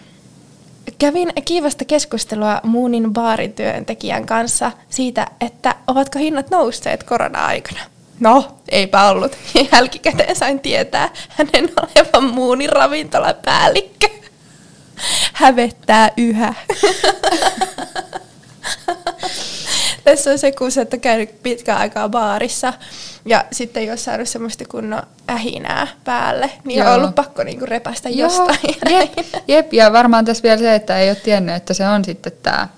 Kävin 0.98 1.32
kiivasta 1.44 1.84
keskustelua 1.84 2.60
Muunin 2.62 3.12
baarityöntekijän 3.12 4.26
kanssa 4.26 4.72
siitä, 4.88 5.26
että 5.40 5.74
ovatko 5.86 6.18
hinnat 6.18 6.50
nousseet 6.50 7.02
korona-aikana. 7.02 7.80
No, 8.20 8.56
eipä 8.68 9.08
ollut. 9.08 9.36
Jälkikäteen 9.72 10.36
sain 10.36 10.60
tietää 10.60 11.08
hänen 11.28 11.68
olevan 11.76 12.34
Muunin 12.34 12.68
ravintolapäällikkö. 12.68 14.08
Hävettää 15.32 16.10
yhä. 16.16 16.54
Tässä 20.04 20.30
on 20.30 20.38
se, 20.38 20.52
kun 20.52 20.72
sä 20.72 20.82
et 20.82 20.94
käynyt 21.00 21.42
pitkään 21.42 21.80
aikaa 21.80 22.08
baarissa 22.08 22.72
ja 23.24 23.44
sitten 23.52 23.88
ole 23.88 23.96
saanut 23.96 24.28
semmoista 24.28 24.64
kunnon 24.68 25.02
ähinää 25.30 25.86
päälle, 26.04 26.50
niin 26.64 26.78
Joo. 26.78 26.88
on 26.88 26.94
ollut 26.94 27.14
pakko 27.14 27.42
niinku 27.42 27.66
repästä 27.66 28.08
Joo. 28.08 28.18
jostain. 28.18 28.58
Jep, 28.90 29.18
jep, 29.48 29.72
ja 29.72 29.92
varmaan 29.92 30.24
tässä 30.24 30.42
vielä 30.42 30.58
se, 30.58 30.74
että 30.74 30.98
ei 30.98 31.08
ole 31.08 31.16
tiennyt, 31.16 31.54
että 31.54 31.74
se 31.74 31.88
on 31.88 32.04
sitten 32.04 32.32
tämä. 32.42 32.68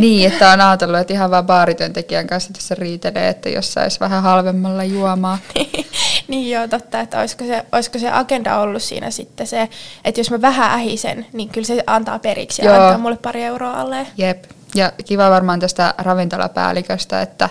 Niin, 0.00 0.32
että 0.32 0.50
on 0.50 0.60
ajatellut, 0.60 1.00
että 1.00 1.12
ihan 1.12 1.30
vaan 1.30 1.46
baarityöntekijän 1.46 2.26
kanssa 2.26 2.52
tässä 2.52 2.74
riitelee, 2.74 3.28
että 3.28 3.48
jos 3.48 3.72
saisi 3.72 4.00
vähän 4.00 4.22
halvemmalla 4.22 4.84
juomaa. 4.84 5.38
niin 5.54 5.86
joo, 6.28 6.68
totta, 6.68 7.00
että 7.00 7.20
olisiko 7.20 7.44
se, 7.44 7.64
olisiko 7.72 7.98
se 7.98 8.10
agenda 8.10 8.58
ollut 8.58 8.82
siinä 8.82 9.10
sitten 9.10 9.46
se, 9.46 9.68
että 10.04 10.20
jos 10.20 10.30
mä 10.30 10.40
vähän 10.40 10.70
ähisen, 10.70 11.26
niin 11.32 11.48
kyllä 11.48 11.66
se 11.66 11.84
antaa 11.86 12.18
periksi 12.18 12.62
ja 12.62 12.74
joo. 12.74 12.82
antaa 12.82 12.98
mulle 12.98 13.16
pari 13.16 13.42
euroa 13.42 13.72
alle. 13.72 14.06
Jep, 14.16 14.44
ja 14.74 14.92
kiva 15.06 15.30
varmaan 15.30 15.60
tästä 15.60 15.94
ravintolapäälliköstä, 15.98 17.22
että, 17.22 17.48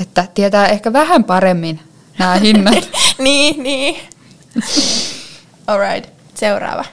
että 0.00 0.26
tietää 0.34 0.66
ehkä 0.66 0.92
vähän 0.92 1.24
paremmin 1.24 1.80
nämä 2.18 2.34
hinnat. 2.44 2.88
niin, 3.18 3.62
niin. 3.62 3.96
Alright, 5.66 6.10
seuraava. 6.34 6.84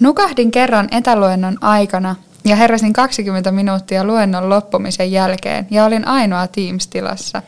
Nukahdin 0.00 0.50
kerran 0.50 0.88
etäluennon 0.90 1.58
aikana 1.60 2.16
ja 2.44 2.56
heräsin 2.56 2.92
20 2.92 3.52
minuuttia 3.52 4.04
luennon 4.04 4.48
loppumisen 4.48 5.12
jälkeen 5.12 5.66
ja 5.70 5.84
olin 5.84 6.08
ainoa 6.08 6.46
Teams-tilassa. 6.46 7.42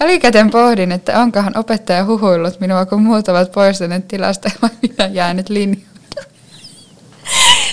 Jälkikäteen 0.00 0.50
pohdin, 0.50 0.92
että 0.92 1.20
onkohan 1.20 1.58
opettaja 1.58 2.04
huhuillut 2.04 2.60
minua, 2.60 2.86
kun 2.86 3.02
muut 3.02 3.28
ovat 3.28 3.52
poistuneet 3.52 4.08
tilasta 4.08 4.50
ja 4.62 4.68
minä 4.82 5.06
jäänyt 5.06 5.48
linjoille. 5.48 5.86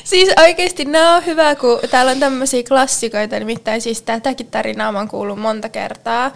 Siis 0.03 0.29
oikeasti 0.41 0.85
nämä 0.85 1.15
on 1.15 1.25
hyvä, 1.25 1.55
kun 1.55 1.79
täällä 1.91 2.11
on 2.11 2.19
tämmöisiä 2.19 2.63
klassikoita, 2.67 3.39
nimittäin 3.39 3.81
siis 3.81 4.01
tätäkin 4.01 4.47
tarinaa 4.47 4.91
mä 4.91 4.97
oon 4.97 5.07
kuullut 5.07 5.39
monta 5.39 5.69
kertaa. 5.69 6.31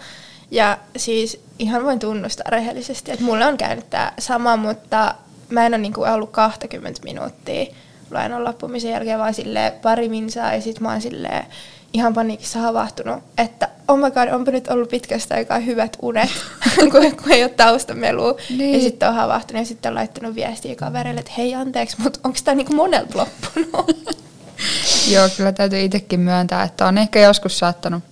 Ja 0.50 0.78
siis 0.96 1.40
ihan 1.58 1.84
voin 1.84 1.98
tunnustaa 1.98 2.50
rehellisesti, 2.50 3.12
että 3.12 3.24
mulle 3.24 3.46
on 3.46 3.56
käynyt 3.56 3.90
tämä 3.90 4.12
sama, 4.18 4.56
mutta 4.56 5.14
mä 5.48 5.66
en 5.66 5.74
ole 5.74 5.78
niinku 5.78 6.02
ollut 6.02 6.30
20 6.30 7.00
minuuttia 7.04 7.74
luennon 8.10 8.44
loppumisen 8.44 8.90
jälkeen, 8.90 9.18
vaan 9.18 9.34
sille 9.34 9.74
pari 9.82 10.08
minsaa 10.08 10.54
ja 10.54 10.60
sitten 10.60 10.82
mä 10.82 10.92
oon 10.92 11.00
silleen 11.00 11.46
ihan 11.92 12.14
paniikissa 12.14 12.58
havahtunut, 12.58 13.22
että 13.38 13.68
oh 13.88 13.98
my 13.98 14.10
god, 14.10 14.28
onpa 14.28 14.50
nyt 14.50 14.68
ollut 14.68 14.88
pitkästä 14.88 15.34
aikaa 15.34 15.58
hyvät 15.58 15.96
unet, 16.02 16.30
kun, 16.92 17.16
kun 17.22 17.32
ei 17.32 17.42
ole 17.42 17.50
taustamelua. 17.50 18.34
Niin. 18.50 18.74
Ja 18.74 18.80
sitten 18.80 19.08
on 19.08 19.14
havahtunut 19.14 19.62
ja 19.62 19.66
sitten 19.66 19.90
on 19.90 19.94
laittanut 19.94 20.34
viestiä 20.34 20.74
kaverille, 20.74 21.20
että 21.20 21.32
hei 21.38 21.54
anteeksi, 21.54 21.96
mutta 22.02 22.20
onko 22.24 22.38
tämä 22.44 22.54
niinku 22.54 22.74
monelta 22.74 23.18
loppunut? 23.18 24.18
Joo, 25.12 25.28
kyllä 25.36 25.52
täytyy 25.52 25.80
itsekin 25.80 26.20
myöntää, 26.20 26.62
että 26.62 26.86
on 26.86 26.98
ehkä 26.98 27.20
joskus 27.20 27.58
saattanut 27.58 28.04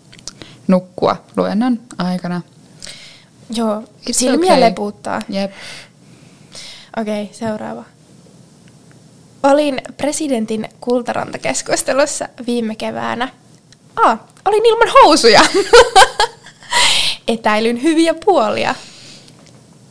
nukkua 0.69 1.25
luennon 1.37 1.81
aikana. 1.99 2.43
Joo, 3.55 3.81
It's 3.81 4.13
silmiä 4.13 4.53
okay. 4.53 4.61
leputtaa. 4.61 5.21
Jep. 5.29 5.53
Okei, 6.97 7.23
okay, 7.23 7.35
seuraava. 7.35 7.85
Olin 9.47 9.81
presidentin 9.97 10.69
kultarantakeskustelussa 10.81 12.29
viime 12.47 12.75
keväänä. 12.75 13.29
Ah, 13.97 14.19
olin 14.45 14.67
ilman 14.67 14.89
housuja. 15.03 15.41
Etäilyn 17.29 17.83
hyviä 17.83 18.15
puolia. 18.25 18.75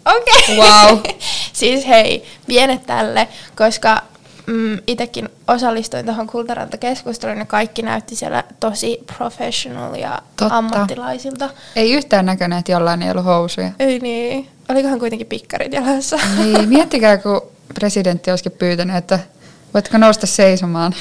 Okei. 0.06 0.58
Okay. 0.58 0.68
Wow. 0.68 1.00
siis 1.54 1.88
hei, 1.88 2.24
pienet 2.48 2.86
tälle, 2.86 3.28
koska 3.58 4.02
mm, 4.46 4.80
itsekin 4.88 5.30
osallistuin 5.48 6.06
tuohon 6.06 6.28
kultarantakeskusteluun 6.28 7.40
ja 7.40 7.46
kaikki 7.46 7.82
näytti 7.82 8.16
siellä 8.16 8.44
tosi 8.60 9.00
professional 9.18 9.96
ja 9.96 10.22
Totta. 10.36 10.58
ammattilaisilta. 10.58 11.50
Ei 11.76 11.94
yhtään 11.94 12.26
näköinen, 12.26 12.60
että 12.60 12.72
jollain 12.72 13.02
ei 13.02 13.12
ollut 13.12 13.26
housuja. 13.26 13.72
Ei 13.80 14.00
niin. 14.00 14.50
Olikohan 14.70 15.00
kuitenkin 15.00 15.28
pikkarit 15.28 15.74
jalassa? 15.74 16.20
Niin, 16.38 16.70
miettikää, 16.70 17.18
kun 17.18 17.42
presidentti 17.74 18.32
olisikin 18.32 18.52
pyytänyt, 18.52 18.96
että 18.96 19.20
voitko 19.76 19.98
nousta 19.98 20.28
seisomaan. 20.28 20.94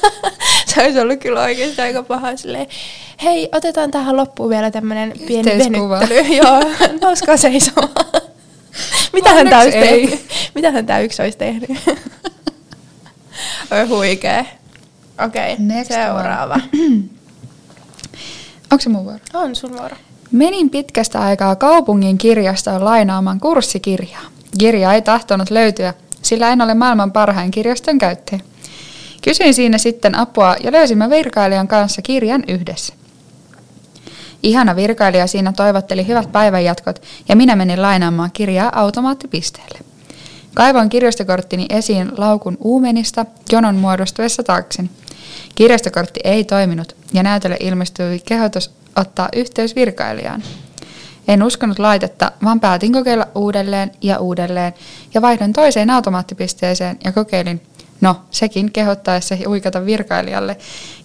se 0.74 0.82
olisi 0.82 1.00
ollut 1.00 1.20
kyllä 1.20 1.42
oikeasti 1.42 1.82
aika 1.82 2.02
paha 2.02 2.36
silleen, 2.36 2.66
hei, 3.22 3.48
otetaan 3.52 3.90
tähän 3.90 4.16
loppuun 4.16 4.50
vielä 4.50 4.70
tämmöinen 4.70 5.12
pieni 5.26 5.50
venyttely. 5.50 6.20
Joo, 6.42 6.60
nouskaa 7.00 7.36
seisomaan. 7.36 7.90
Mitähän 9.12 9.48
tämä 9.48 9.62
olisi 9.62 9.78
tehnyt? 9.78 10.26
Mitähän 10.54 10.86
tämä 10.86 11.00
yksi 11.00 11.22
olisi 11.22 11.38
tehnyt? 11.38 11.70
Oi 13.70 13.86
huikee. 13.88 14.46
Okei, 15.24 15.52
okay, 15.52 15.84
seuraava. 15.84 16.60
Onko 18.72 18.82
se 18.82 18.88
mun 18.88 19.04
vuoro? 19.04 19.18
On 19.34 19.56
sun 19.56 19.72
vuoro. 19.78 19.96
Menin 20.32 20.70
pitkästä 20.70 21.20
aikaa 21.20 21.56
kaupungin 21.56 22.18
kirjastoon 22.18 22.84
lainaamaan 22.84 23.40
kurssikirjaa. 23.40 24.22
Kirja 24.58 24.92
ei 24.92 25.02
tahtonut 25.02 25.50
löytyä, 25.50 25.94
sillä 26.26 26.52
en 26.52 26.62
ole 26.62 26.74
maailman 26.74 27.12
parhain 27.12 27.50
kirjaston 27.50 27.98
käyttäjä. 27.98 28.40
Kysyin 29.22 29.54
siinä 29.54 29.78
sitten 29.78 30.14
apua 30.14 30.56
ja 30.64 30.72
löysimme 30.72 31.10
virkailijan 31.10 31.68
kanssa 31.68 32.02
kirjan 32.02 32.44
yhdessä. 32.48 32.94
Ihana 34.42 34.76
virkailija 34.76 35.26
siinä 35.26 35.52
toivotteli 35.52 36.06
hyvät 36.06 36.32
päivänjatkot 36.32 37.02
ja 37.28 37.36
minä 37.36 37.56
menin 37.56 37.82
lainaamaan 37.82 38.30
kirjaa 38.32 38.80
automaattipisteelle. 38.80 39.78
Kaivoin 40.54 40.88
kirjastokorttini 40.88 41.66
esiin 41.70 42.12
laukun 42.16 42.56
uumenista 42.60 43.26
jonon 43.52 43.74
muodostuessa 43.74 44.42
takseni. 44.42 44.90
Kirjastokortti 45.54 46.20
ei 46.24 46.44
toiminut 46.44 46.96
ja 47.12 47.22
näytölle 47.22 47.56
ilmestyi 47.60 48.22
kehotus 48.24 48.70
ottaa 48.96 49.28
yhteys 49.36 49.76
virkailijaan. 49.76 50.42
En 51.28 51.42
uskonut 51.42 51.78
laitetta, 51.78 52.32
vaan 52.44 52.60
päätin 52.60 52.92
kokeilla 52.92 53.26
uudelleen 53.34 53.92
ja 54.02 54.18
uudelleen 54.18 54.74
ja 55.14 55.22
vaihdon 55.22 55.52
toiseen 55.52 55.90
automaattipisteeseen 55.90 56.98
ja 57.04 57.12
kokeilin, 57.12 57.62
no 58.00 58.20
sekin 58.30 58.72
kehottaessa 58.72 59.36
huikata 59.48 59.86
virkailijalle. 59.86 60.56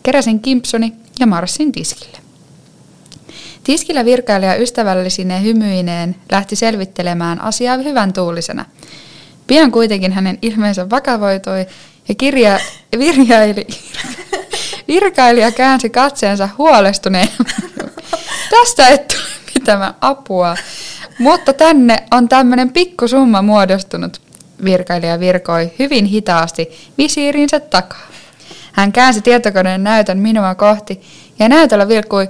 Keräsin 0.04 0.40
kimpsuni 0.40 0.94
ja 1.20 1.28
marssin 1.28 1.72
tiskille. 1.72 2.18
Tiskillä 3.64 4.06
virkailija 4.06 4.56
ystävällisine 4.56 5.42
hymyineen 5.42 6.16
lähti 6.32 6.56
selvittelemään 6.56 7.42
asiaa 7.42 7.78
hyvän 7.78 8.14
tuulisena. 8.14 8.66
Pian 9.48 9.72
kuitenkin 9.72 10.12
hänen 10.12 10.38
ilmeensä 10.42 10.90
vakavoitui 10.90 11.66
ja 12.08 12.16
kirja, 12.16 12.60
virjaili, 12.98 13.68
virkailija 14.88 15.52
käänsi 15.52 15.90
katseensa 15.90 16.50
huolestuneen. 16.58 17.30
Tästä 18.50 18.88
et 18.88 19.21
mitään 19.62 19.94
apua, 20.02 20.56
mutta 21.20 21.54
tänne 21.54 22.04
on 22.12 22.30
tämmöinen 22.30 22.74
pikkusumma 22.74 23.42
muodostunut. 23.42 24.22
Virkailija 24.64 25.20
virkoi 25.20 25.72
hyvin 25.80 26.06
hitaasti 26.06 26.92
visiirinsä 26.98 27.60
takaa. 27.60 28.08
Hän 28.72 28.92
käänsi 28.92 29.22
tietokoneen 29.22 29.84
näytön 29.84 30.20
minua 30.20 30.56
kohti 30.56 31.02
ja 31.40 31.50
näytöllä 31.50 31.88
vilkkui 31.88 32.30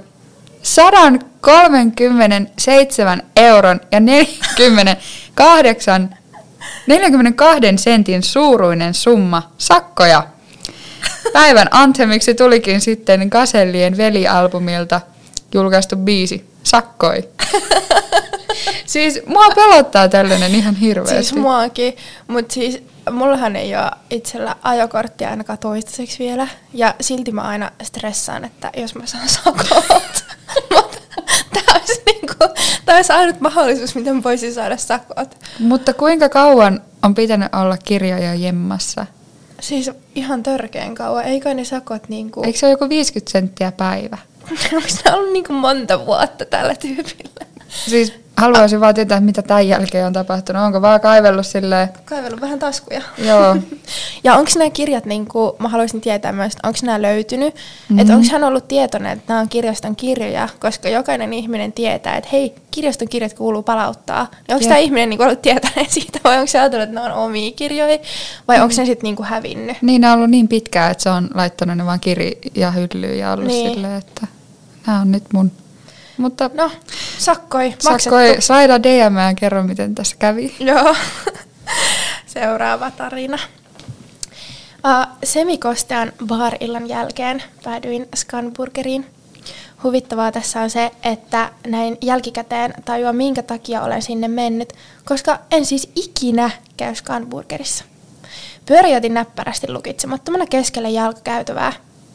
137 0.62 3.22
euron 3.36 3.80
ja 3.92 4.00
48, 4.00 6.16
42 6.86 7.60
sentin 7.76 8.22
suuruinen 8.22 8.94
summa 8.94 9.52
sakkoja. 9.58 10.26
Päivän 11.32 11.68
anthemiksi 11.70 12.34
tulikin 12.34 12.80
sitten 12.80 13.28
Gasellien 13.30 13.96
velialbumilta 13.96 15.00
julkaistu 15.54 15.96
biisi 15.96 16.51
Sakkoi. 16.62 17.28
siis 18.86 19.20
mua 19.26 19.50
pelottaa 19.54 20.08
tällainen 20.08 20.54
ihan 20.54 20.74
hirveästi. 20.74 21.14
Siis 21.14 21.34
muakin, 21.34 21.96
mutta 22.28 22.54
siis 22.54 22.82
mullahan 23.10 23.56
ei 23.56 23.76
ole 23.76 23.90
itsellä 24.10 24.56
ajokorttia 24.62 25.30
ainakaan 25.30 25.58
toistaiseksi 25.58 26.18
vielä. 26.18 26.48
Ja 26.74 26.94
silti 27.00 27.32
mä 27.32 27.40
aina 27.40 27.70
stressaan, 27.82 28.44
että 28.44 28.70
jos 28.76 28.94
mä 28.94 29.06
saan 29.06 29.28
sakot. 29.28 29.66
Tämä 31.54 31.78
olisi, 31.78 32.02
niinku, 32.06 32.34
olisi 32.96 33.12
ainut 33.12 33.40
mahdollisuus, 33.40 33.94
miten 33.94 34.16
mä 34.16 34.22
voisin 34.22 34.54
saada 34.54 34.76
sakot. 34.76 35.36
Mutta 35.58 35.94
kuinka 35.94 36.28
kauan 36.28 36.80
on 37.02 37.14
pitänyt 37.14 37.54
olla 37.54 37.76
kirjoja 37.76 38.34
jemmassa? 38.34 39.06
Siis 39.60 39.90
ihan 40.14 40.42
törkeän 40.42 40.94
kauan. 40.94 41.24
Eikö 41.24 41.54
ne 41.54 41.64
sakot 41.64 42.08
niinku... 42.08 42.42
Eikö 42.42 42.58
se 42.58 42.66
ole 42.66 42.72
joku 42.72 42.88
50 42.88 43.32
senttiä 43.32 43.72
päivä? 43.72 44.18
Onko 44.76 44.88
se 44.88 45.14
ollut 45.14 45.32
niinku 45.32 45.52
monta 45.52 46.06
vuotta 46.06 46.44
tällä 46.44 46.74
tyypillä? 46.74 47.46
Siis 47.68 48.22
haluaisin 48.36 48.80
vaan 48.80 48.94
tietää, 48.94 49.20
mitä 49.20 49.42
tämän 49.42 49.68
jälkeen 49.68 50.06
on 50.06 50.12
tapahtunut. 50.12 50.62
Onko 50.62 50.82
vaan 50.82 51.00
kaivellut 51.00 51.46
silleen? 51.46 51.88
Kaivellut 52.04 52.40
vähän 52.40 52.58
taskuja. 52.58 53.02
Joo. 53.18 53.56
ja 54.24 54.34
onko 54.34 54.50
nämä 54.58 54.70
kirjat, 54.70 55.06
niin 55.06 55.26
kuin, 55.26 55.52
mä 55.58 55.68
haluaisin 55.68 56.00
tietää 56.00 56.32
myös, 56.32 56.52
onko 56.62 56.78
nämä 56.82 57.02
löytynyt? 57.02 57.54
Mm-hmm. 57.54 57.98
Että 57.98 58.14
onko 58.14 58.26
hän 58.32 58.44
ollut 58.44 58.68
tietoinen, 58.68 59.12
että 59.12 59.24
nämä 59.32 59.40
on 59.40 59.48
kirjaston 59.48 59.96
kirjoja, 59.96 60.48
koska 60.60 60.88
jokainen 60.88 61.32
ihminen 61.32 61.72
tietää, 61.72 62.16
että 62.16 62.30
hei, 62.32 62.54
kirjaston 62.70 63.08
kirjat 63.08 63.34
kuuluu 63.34 63.62
palauttaa. 63.62 64.26
Niin 64.48 64.54
onko 64.54 64.64
tämä 64.68 64.78
ihminen 64.78 65.10
niin 65.10 65.18
kuin, 65.18 65.26
ollut 65.26 65.42
tietoinen 65.42 65.86
siitä 65.90 66.18
vai 66.24 66.36
onko 66.36 66.46
se 66.46 66.60
ajatellut, 66.60 66.84
että 66.88 66.94
nämä 66.94 67.14
on 67.14 67.24
omia 67.24 67.52
kirjoja 67.52 67.98
vai 68.48 68.56
mm. 68.56 68.62
onko 68.62 68.74
ne 68.78 68.86
sitten 68.86 69.14
niin 69.14 69.24
hävinnyt? 69.24 69.76
Niin, 69.82 70.00
ne 70.00 70.08
on 70.08 70.14
ollut 70.14 70.30
niin 70.30 70.48
pitkään, 70.48 70.90
että 70.90 71.02
se 71.02 71.10
on 71.10 71.30
laittanut 71.34 71.76
ne 71.76 71.86
vaan 71.86 72.00
kirja 72.00 72.70
hyllyyn 72.70 73.18
ja 73.18 73.32
ollut 73.32 73.46
niin. 73.46 73.72
silleen, 73.74 73.98
että 73.98 74.26
nämä 74.86 75.00
on 75.00 75.12
nyt 75.12 75.24
mun 75.32 75.52
mutta 76.16 76.50
no, 76.54 76.70
sakkoi. 77.18 77.74
Sakkoi, 77.78 78.36
saida 78.38 78.82
DM 78.82 79.16
ja 79.16 79.34
kerro, 79.34 79.62
miten 79.62 79.94
tässä 79.94 80.16
kävi. 80.18 80.54
Joo. 80.58 80.96
Seuraava 82.26 82.90
tarina. 82.90 83.38
Uh, 84.86 85.16
semikostean 85.24 86.12
bar-illan 86.26 86.88
jälkeen 86.88 87.42
päädyin 87.64 88.08
Scanburgeriin. 88.16 89.06
Huvittavaa 89.82 90.32
tässä 90.32 90.60
on 90.60 90.70
se, 90.70 90.90
että 91.02 91.52
näin 91.66 91.98
jälkikäteen 92.00 92.74
tajua, 92.84 93.12
minkä 93.12 93.42
takia 93.42 93.82
olen 93.82 94.02
sinne 94.02 94.28
mennyt, 94.28 94.72
koska 95.04 95.38
en 95.50 95.66
siis 95.66 95.90
ikinä 95.96 96.50
käy 96.76 96.94
Scanburgerissa. 96.94 97.84
Pyöräjätin 98.66 99.14
näppärästi 99.14 99.72
lukitsemattomana 99.72 100.46
keskelle 100.46 100.90
jalkakäytävää 100.90 101.72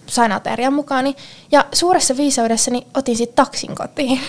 sain 0.07 0.31
aterian 0.31 0.73
mukaani 0.73 1.15
ja 1.51 1.65
suuressa 1.73 2.17
viisaudessani 2.17 2.87
otin 2.93 3.17
sitten 3.17 3.35
taksin 3.35 3.75
kotiin. 3.75 4.19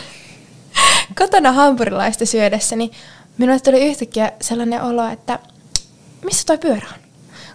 Kotona 1.19 1.53
hampurilaista 1.53 2.27
syödessäni 2.27 2.91
minulle 3.39 3.61
tuli 3.61 3.87
yhtäkkiä 3.87 4.33
sellainen 4.41 4.83
olo, 4.83 5.09
että 5.09 5.39
missä 6.25 6.47
toi 6.47 6.59
pyörä 6.59 6.87
on? 6.95 7.01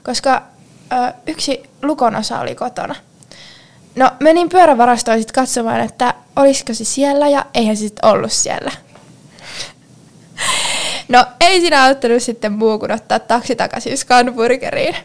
Koska 0.03 0.43
ö, 0.91 1.13
yksi 1.27 1.63
lukon 1.81 2.15
osa 2.15 2.39
oli 2.39 2.55
kotona. 2.55 2.95
No 3.95 4.11
menin 4.19 4.49
pyörävarastoon 4.49 5.17
sitten 5.17 5.33
katsomaan, 5.33 5.79
että 5.79 6.13
olisiko 6.35 6.73
se 6.73 6.83
siellä 6.83 7.27
ja 7.27 7.45
eihän 7.53 7.77
se 7.77 7.79
sitten 7.79 8.09
ollut 8.09 8.31
siellä. 8.31 8.71
No 11.07 11.25
ei 11.39 11.59
siinä 11.59 11.83
auttanut 11.83 12.23
sitten 12.23 12.51
muu 12.51 12.79
kuin 12.79 12.91
ottaa 12.91 13.19
taksi 13.19 13.55
takaisin 13.55 13.97
Scanburgeriin. 13.97 14.95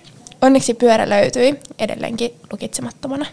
Onneksi 0.42 0.74
pyörä 0.74 1.08
löytyi 1.08 1.60
edelleenkin 1.78 2.34
lukitsemattomana. 2.52 3.26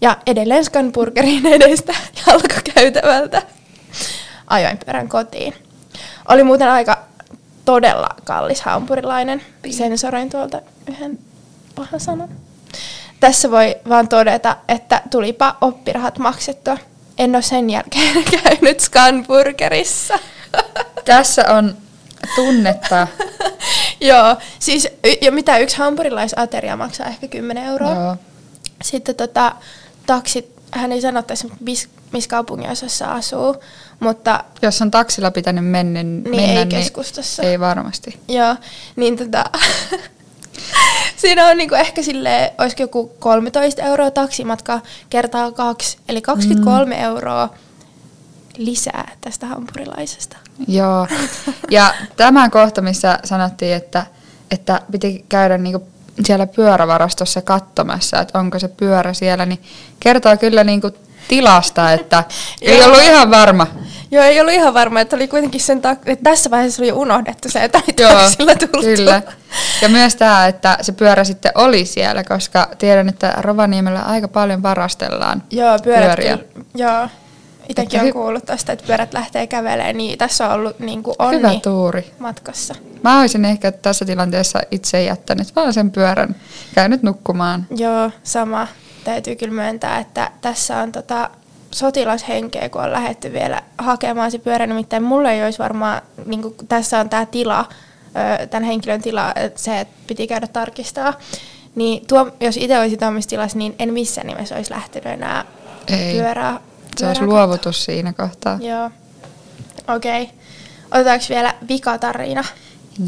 Ja 0.00 0.16
edelleen 0.26 0.64
Scanburgerin 0.64 1.46
edestä 1.46 1.94
jalkakäytävältä 2.26 3.42
ajoin 4.46 4.78
pyörän 4.84 5.08
kotiin. 5.08 5.54
Oli 6.28 6.44
muuten 6.44 6.68
aika 6.68 6.98
todella 7.64 8.08
kallis 8.24 8.60
hampurilainen. 8.60 9.42
Sensoroin 9.70 10.30
tuolta 10.30 10.60
yhden 10.88 11.18
pahan 11.74 12.00
sanan. 12.00 12.28
Tässä 13.20 13.50
voi 13.50 13.76
vaan 13.88 14.08
todeta, 14.08 14.56
että 14.68 15.02
tulipa 15.10 15.56
oppirahat 15.60 16.18
maksettua. 16.18 16.78
En 17.18 17.34
ole 17.34 17.42
sen 17.42 17.70
jälkeen 17.70 18.24
käynyt 18.42 18.80
Scanburgerissa. 18.80 20.18
Tässä 21.04 21.44
on 21.54 21.76
tunnetta 22.34 23.06
Joo, 24.02 24.36
siis 24.58 24.88
ja 25.20 25.32
mitä 25.32 25.58
yksi 25.58 25.76
hampurilaisateria 25.78 26.76
maksaa 26.76 27.06
ehkä 27.06 27.28
10 27.28 27.64
euroa. 27.64 27.94
Joo. 27.94 28.16
Sitten 28.84 29.14
tota, 29.14 29.54
taksit, 30.06 30.52
hän 30.70 30.92
ei 30.92 31.00
sano 31.00 31.22
tässä, 31.22 31.48
missä 32.12 32.28
kaupunginosassa 32.28 33.06
asuu, 33.12 33.56
mutta... 34.00 34.44
Jos 34.62 34.82
on 34.82 34.90
taksilla 34.90 35.30
pitänyt 35.30 35.66
mennä, 35.66 36.02
niin 36.02 36.22
mennä 36.28 36.60
ei 36.60 36.66
keskustassa. 36.66 37.42
Niin 37.42 37.50
ei 37.50 37.60
varmasti. 37.60 38.18
Joo, 38.28 38.56
niin 38.96 39.16
tota... 39.16 39.44
Siinä 41.16 41.46
on 41.46 41.56
niinku 41.56 41.74
ehkä 41.74 42.02
sille 42.02 42.52
olisiko 42.58 42.82
joku 42.82 43.12
13 43.18 43.82
euroa 43.82 44.10
taksimatka 44.10 44.80
kertaa 45.10 45.52
kaksi, 45.52 45.98
eli 46.08 46.22
23 46.22 46.94
mm. 46.94 47.02
euroa 47.02 47.54
lisää 48.56 49.10
tästä 49.20 49.46
hampurilaisesta. 49.46 50.36
Joo, 50.68 51.06
ja 51.70 51.94
tämä 52.16 52.48
kohta, 52.48 52.80
missä 52.80 53.18
sanottiin, 53.24 53.74
että, 53.76 54.06
että 54.50 54.80
piti 54.92 55.24
käydä 55.28 55.58
niinku 55.58 55.86
siellä 56.24 56.46
pyörävarastossa 56.46 57.42
katsomassa, 57.42 58.20
että 58.20 58.38
onko 58.38 58.58
se 58.58 58.68
pyörä 58.68 59.12
siellä, 59.12 59.46
niin 59.46 59.62
kertoo 60.00 60.36
kyllä 60.36 60.64
niinku 60.64 60.90
tilasta, 61.28 61.92
että 61.92 62.24
ei 62.62 62.82
ollut 62.82 63.02
ihan 63.02 63.30
varma. 63.30 63.66
Joo, 64.10 64.24
ei 64.24 64.40
ollut 64.40 64.54
ihan 64.54 64.74
varma, 64.74 65.00
että 65.00 65.16
oli 65.16 65.28
kuitenkin 65.28 65.60
sen 65.60 65.78
tak- 65.78 66.02
että 66.06 66.30
tässä 66.30 66.50
vaiheessa 66.50 66.82
oli 66.82 66.88
jo 66.88 66.96
unohdettu 66.96 67.48
se, 67.48 67.64
että 67.64 67.80
Joo, 67.98 68.28
sillä 68.28 68.54
tultu. 68.54 68.86
kyllä. 68.96 69.22
Ja 69.82 69.88
myös 69.88 70.16
tämä, 70.16 70.46
että 70.46 70.78
se 70.80 70.92
pyörä 70.92 71.24
sitten 71.24 71.52
oli 71.54 71.84
siellä, 71.84 72.24
koska 72.24 72.68
tiedän, 72.78 73.08
että 73.08 73.34
Rovaniemellä 73.36 74.02
aika 74.02 74.28
paljon 74.28 74.62
varastellaan 74.62 75.42
Joo, 75.50 75.78
pyörät 75.78 76.04
pyöriä. 76.04 76.36
Kyllä, 76.38 76.64
joo. 76.74 77.08
Itsekin 77.80 78.00
on 78.00 78.12
kuullut 78.12 78.44
tästä, 78.46 78.72
että 78.72 78.86
pyörät 78.86 79.14
lähtee 79.14 79.46
kävelemään, 79.46 79.96
niin 79.96 80.18
tässä 80.18 80.48
on 80.48 80.54
ollut 80.54 80.78
niin 80.78 81.02
kuin 81.02 81.16
onni 81.18 81.36
Hyvä 81.38 81.52
tuuri. 81.62 82.12
matkassa. 82.18 82.74
Mä 83.02 83.20
olisin 83.20 83.44
ehkä 83.44 83.72
tässä 83.72 84.04
tilanteessa 84.04 84.60
itse 84.70 85.02
jättänyt 85.02 85.56
vaan 85.56 85.72
sen 85.72 85.90
pyörän, 85.90 86.36
käynyt 86.74 87.02
nukkumaan. 87.02 87.66
Joo, 87.76 88.10
sama. 88.22 88.68
Täytyy 89.04 89.36
kyllä 89.36 89.54
myöntää, 89.54 89.98
että 89.98 90.30
tässä 90.40 90.78
on 90.78 90.92
tota 90.92 91.30
sotilashenkeä, 91.70 92.68
kun 92.68 92.82
on 92.82 92.92
lähdetty 92.92 93.32
vielä 93.32 93.62
hakemaan 93.78 94.30
se 94.30 94.38
pyörä. 94.38 94.66
Nimittäin 94.66 95.02
mulle 95.02 95.32
ei 95.32 95.44
olisi 95.44 95.58
varmaan, 95.58 96.02
niin 96.26 96.42
kuin 96.42 96.54
tässä 96.68 97.00
on 97.00 97.08
tämä 97.08 97.26
tila, 97.26 97.64
tämän 98.50 98.64
henkilön 98.64 99.02
tila, 99.02 99.32
että 99.36 99.60
se 99.60 99.80
että 99.80 99.94
piti 100.06 100.26
käydä 100.26 100.46
tarkistaa 100.46 101.14
Niin 101.74 102.06
tuo, 102.06 102.30
jos 102.40 102.56
itse 102.56 102.78
olisi 102.78 102.96
tuommoisessa 102.96 103.30
tilassa, 103.30 103.58
niin 103.58 103.74
en 103.78 103.92
missään 103.92 104.26
nimessä 104.26 104.56
olisi 104.56 104.70
lähtenyt 104.70 105.12
enää 105.12 105.44
Ei. 105.88 106.14
pyörää. 106.14 106.60
Se 106.96 107.06
olisi 107.06 107.26
luovutus 107.26 107.84
siinä 107.84 108.12
kohtaa. 108.12 108.58
Joo. 108.62 108.90
Okei. 109.96 110.22
Okay. 110.22 110.34
Otetaanko 110.90 111.24
vielä 111.28 111.54
vikatarina? 111.68 112.44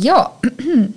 Joo. 0.03 0.35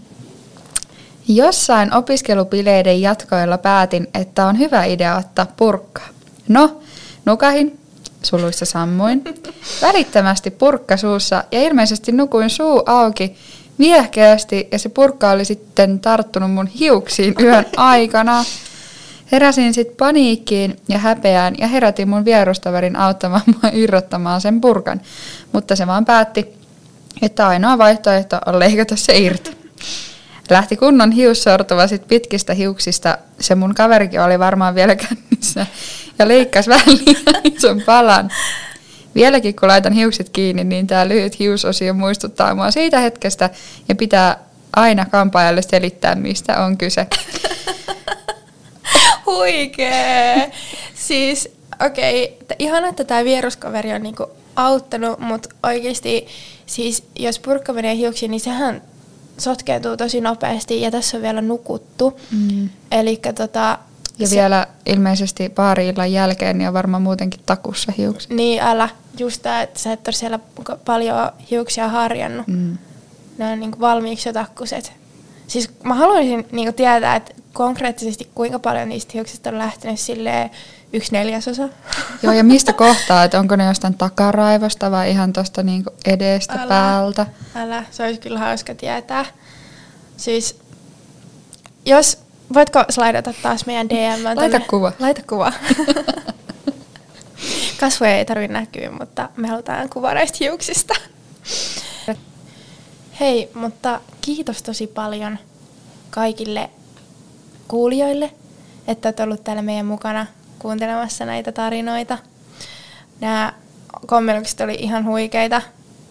Jossain 1.28 1.94
opiskelupileiden 1.94 3.02
jatkoilla 3.02 3.58
päätin, 3.58 4.08
että 4.14 4.46
on 4.46 4.60
hyvä 4.60 4.84
idea 4.84 5.18
ottaa 5.18 5.46
purkkaa. 5.58 6.08
No, 6.48 6.82
nukahin, 7.26 7.80
suluissa 8.24 8.66
sammuin, 8.66 9.24
välittömästi 9.82 10.52
purkka 10.52 10.98
suussa 10.98 11.44
ja 11.52 11.62
ilmeisesti 11.62 12.12
nukuin 12.12 12.50
suu 12.50 12.84
auki 12.86 13.36
viehkeästi 13.80 14.68
ja 14.72 14.80
se 14.80 14.90
purkka 14.90 15.32
oli 15.32 15.46
sitten 15.46 16.00
tarttunut 16.00 16.52
mun 16.52 16.68
hiuksiin 16.68 17.36
yön 17.40 17.66
aikana. 17.78 18.46
Heräsin 19.32 19.74
sitten 19.74 19.96
paniikkiin 19.98 20.78
ja 20.90 20.98
häpeään 20.98 21.56
ja 21.58 21.68
herätin 21.68 22.10
mun 22.10 22.26
vierustaverin 22.26 22.96
auttamaan 22.96 23.42
mua 23.46 23.72
irrottamaan 23.84 24.42
sen 24.42 24.62
purkan, 24.62 25.02
mutta 25.52 25.76
se 25.76 25.88
vaan 25.88 26.06
päätti, 26.06 26.54
että 27.22 27.48
ainoa 27.48 27.78
vaihtoehto 27.78 28.40
on 28.46 28.60
leikata 28.60 28.96
se 28.96 29.18
irti. 29.18 29.58
Lähti 30.50 30.78
kunnon 30.78 31.12
hiussortuva 31.12 31.88
sit 31.88 32.08
pitkistä 32.08 32.54
hiuksista, 32.54 33.18
se 33.40 33.56
mun 33.56 33.76
kaverikin 33.76 34.22
oli 34.22 34.40
varmaan 34.40 34.76
vielä 34.76 34.96
kännissä, 34.96 35.66
ja 36.20 36.28
leikkasi 36.28 36.70
vähän 36.70 36.98
liian 37.06 37.82
palan. 37.86 38.30
Vieläkin 39.16 39.56
kun 39.56 39.70
laitan 39.70 39.94
hiukset 39.94 40.30
kiinni, 40.30 40.64
niin 40.64 40.88
tämä 40.88 41.08
lyhyt 41.08 41.40
hiusosio 41.40 41.94
muistuttaa 41.94 42.56
mua 42.56 42.72
siitä 42.72 43.00
hetkestä, 43.00 43.50
ja 43.90 43.96
pitää 43.96 44.40
aina 44.76 45.06
kampaajalle 45.06 45.62
selittää, 45.62 46.16
mistä 46.16 46.66
on 46.66 46.78
kyse. 46.78 47.08
Huikee! 49.28 50.52
siis, 51.08 51.50
okei, 51.86 52.24
okay, 52.24 52.56
ihana, 52.60 52.88
että 52.88 53.04
tämä 53.04 53.24
vieruskaveri 53.24 53.94
on 53.94 54.04
niinku 54.04 54.28
auttanut, 54.56 55.20
mutta 55.20 55.50
oikeasti, 55.64 56.28
siis 56.66 57.04
jos 57.20 57.40
purkka 57.40 57.74
menee 57.74 57.96
hiuksiin, 57.96 58.32
niin 58.32 58.42
sehän 58.42 58.82
sotkeentuu 59.38 59.98
tosi 59.98 60.22
nopeasti 60.22 60.82
ja 60.82 60.92
tässä 60.92 61.18
on 61.18 61.24
vielä 61.24 61.42
nukuttu. 61.42 62.20
Mm. 62.32 62.70
Eli 62.92 63.20
tota, 63.36 63.80
ja 64.20 64.28
se, 64.28 64.36
vielä 64.36 64.68
ilmeisesti 64.86 65.50
baari 65.50 65.94
jälkeen 66.12 66.58
niin 66.58 66.68
on 66.68 66.74
varmaan 66.74 67.02
muutenkin 67.02 67.40
takussa 67.46 67.94
hiukset. 67.98 68.32
Niin, 68.32 68.62
älä. 68.62 68.90
Just 69.20 69.42
tämä, 69.42 69.62
että 69.62 69.80
sä 69.80 69.94
et 69.94 70.08
ole 70.08 70.14
siellä 70.14 70.40
paljon 70.86 71.32
hiuksia 71.52 71.88
harjannut. 71.88 72.48
Mm. 72.48 72.78
Ne 73.38 73.52
on 73.52 73.60
niinku 73.60 73.80
valmiiksi 73.80 74.30
jo 74.30 74.34
takkuset. 74.34 74.94
Siis 75.48 75.70
mä 75.84 75.96
haluaisin 75.96 76.46
niinku 76.52 76.74
tietää, 76.74 77.16
että 77.16 77.34
konkreettisesti 77.58 78.32
kuinka 78.36 78.60
paljon 78.60 78.90
niistä 78.90 79.12
hiuksista 79.14 79.50
on 79.50 79.58
lähtenyt 79.58 80.00
silleen 80.00 80.50
yksi 80.94 81.12
neljäsosa. 81.12 81.70
Joo, 82.24 82.34
ja 82.34 82.44
mistä 82.44 82.74
kohtaa, 82.84 83.24
että 83.24 83.40
onko 83.40 83.56
ne 83.56 83.66
jostain 83.66 83.98
takaraivosta 83.98 84.92
vai 84.92 85.12
ihan 85.12 85.34
tuosta 85.34 85.64
niinku 85.64 85.90
edestä 86.06 86.54
älä, 86.54 86.68
päältä? 86.68 87.26
Älä, 87.56 87.84
se 87.92 88.04
olisi 88.04 88.20
kyllä 88.20 88.40
hauska 88.40 88.76
tietää. 88.76 89.26
Siis, 90.18 90.60
jos, 91.86 92.20
voitko 92.54 92.84
slaidata 92.90 93.34
taas 93.42 93.66
meidän 93.66 93.90
DM? 93.90 94.24
Laita 94.24 94.42
tänne? 94.42 94.60
kuva. 94.60 94.92
Laita 95.00 95.22
kuva. 95.30 95.54
Kasvoja 97.80 98.18
ei 98.18 98.26
tarvitse 98.26 98.54
näkyä, 98.54 98.92
mutta 98.92 99.30
me 99.38 99.48
halutaan 99.48 99.90
kuva 99.90 100.14
näistä 100.14 100.38
hiuksista. 100.40 100.94
Hei, 103.20 103.50
mutta 103.54 104.02
kiitos 104.22 104.64
tosi 104.64 104.88
paljon 104.88 105.40
kaikille 106.10 106.70
kuulijoille, 107.68 108.32
että 108.88 109.08
olet 109.08 109.20
ollut 109.20 109.44
täällä 109.44 109.62
meidän 109.62 109.86
mukana 109.86 110.26
kuuntelemassa 110.60 111.26
näitä 111.26 111.52
tarinoita. 111.52 112.18
Nämä 113.20 113.54
kommentukset 114.06 114.62
oli 114.62 114.76
ihan 114.80 115.06
huikeita. 115.06 115.62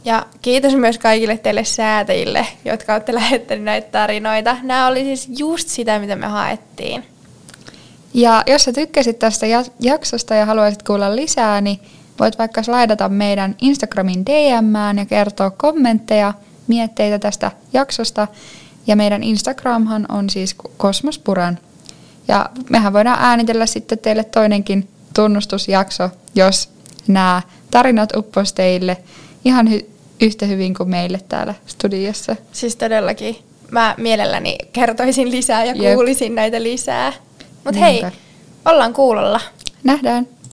Ja 0.05 0.27
kiitos 0.43 0.75
myös 0.75 0.99
kaikille 0.99 1.39
teille 1.39 1.65
säätäjille, 1.65 2.47
jotka 2.65 2.95
olette 2.95 3.15
lähettäneet 3.15 3.65
näitä 3.65 3.89
tarinoita. 3.91 4.57
Nämä 4.63 4.87
oli 4.87 5.05
siis 5.05 5.29
just 5.39 5.69
sitä, 5.69 5.99
mitä 5.99 6.17
me 6.17 6.27
haettiin. 6.27 7.05
Ja 8.15 8.43
jos 8.47 8.65
sä 8.65 8.73
tykkäsit 8.73 9.19
tästä 9.19 9.47
jaksosta 9.81 10.35
ja 10.35 10.47
haluaisit 10.47 10.83
kuulla 10.83 11.17
lisää, 11.17 11.61
niin 11.61 11.81
voit 12.21 12.39
vaikka 12.39 12.63
slaidata 12.63 13.09
meidän 13.09 13.57
Instagramin 13.61 14.27
DMään 14.27 14.99
ja 14.99 15.07
kertoa 15.07 15.51
kommentteja, 15.51 16.35
mietteitä 16.67 17.19
tästä 17.19 17.51
jaksosta. 17.73 18.29
Ja 18.87 18.97
meidän 18.97 19.23
Instagramhan 19.23 20.07
on 20.09 20.31
siis 20.31 20.57
Kosmospuran 20.77 21.59
ja 22.29 22.51
mehän 22.71 22.93
voidaan 22.93 23.19
äänitellä 23.21 23.67
sitten 23.67 23.99
teille 23.99 24.25
toinenkin 24.25 24.89
tunnustusjakso, 25.15 26.11
jos 26.35 26.69
nämä 27.07 27.43
tarinat 27.71 28.17
uppos 28.17 28.53
teille 28.53 28.97
ihan 29.45 29.69
hy- 29.69 29.87
yhtä 30.21 30.47
hyvin 30.47 30.75
kuin 30.75 30.89
meille 30.89 31.21
täällä 31.29 31.55
studiossa. 31.67 32.37
Siis 32.53 32.77
todellakin. 32.77 33.37
Mä 33.71 33.95
mielelläni 33.99 34.59
kertoisin 34.73 35.31
lisää 35.31 35.65
ja 35.65 35.95
kuulisin 35.95 36.27
Jep. 36.27 36.35
näitä 36.35 36.63
lisää. 36.63 37.13
Mutta 37.65 37.81
hei, 37.81 38.03
ollaan 38.65 38.93
kuulolla. 38.93 39.41
Nähdään. 39.85 40.29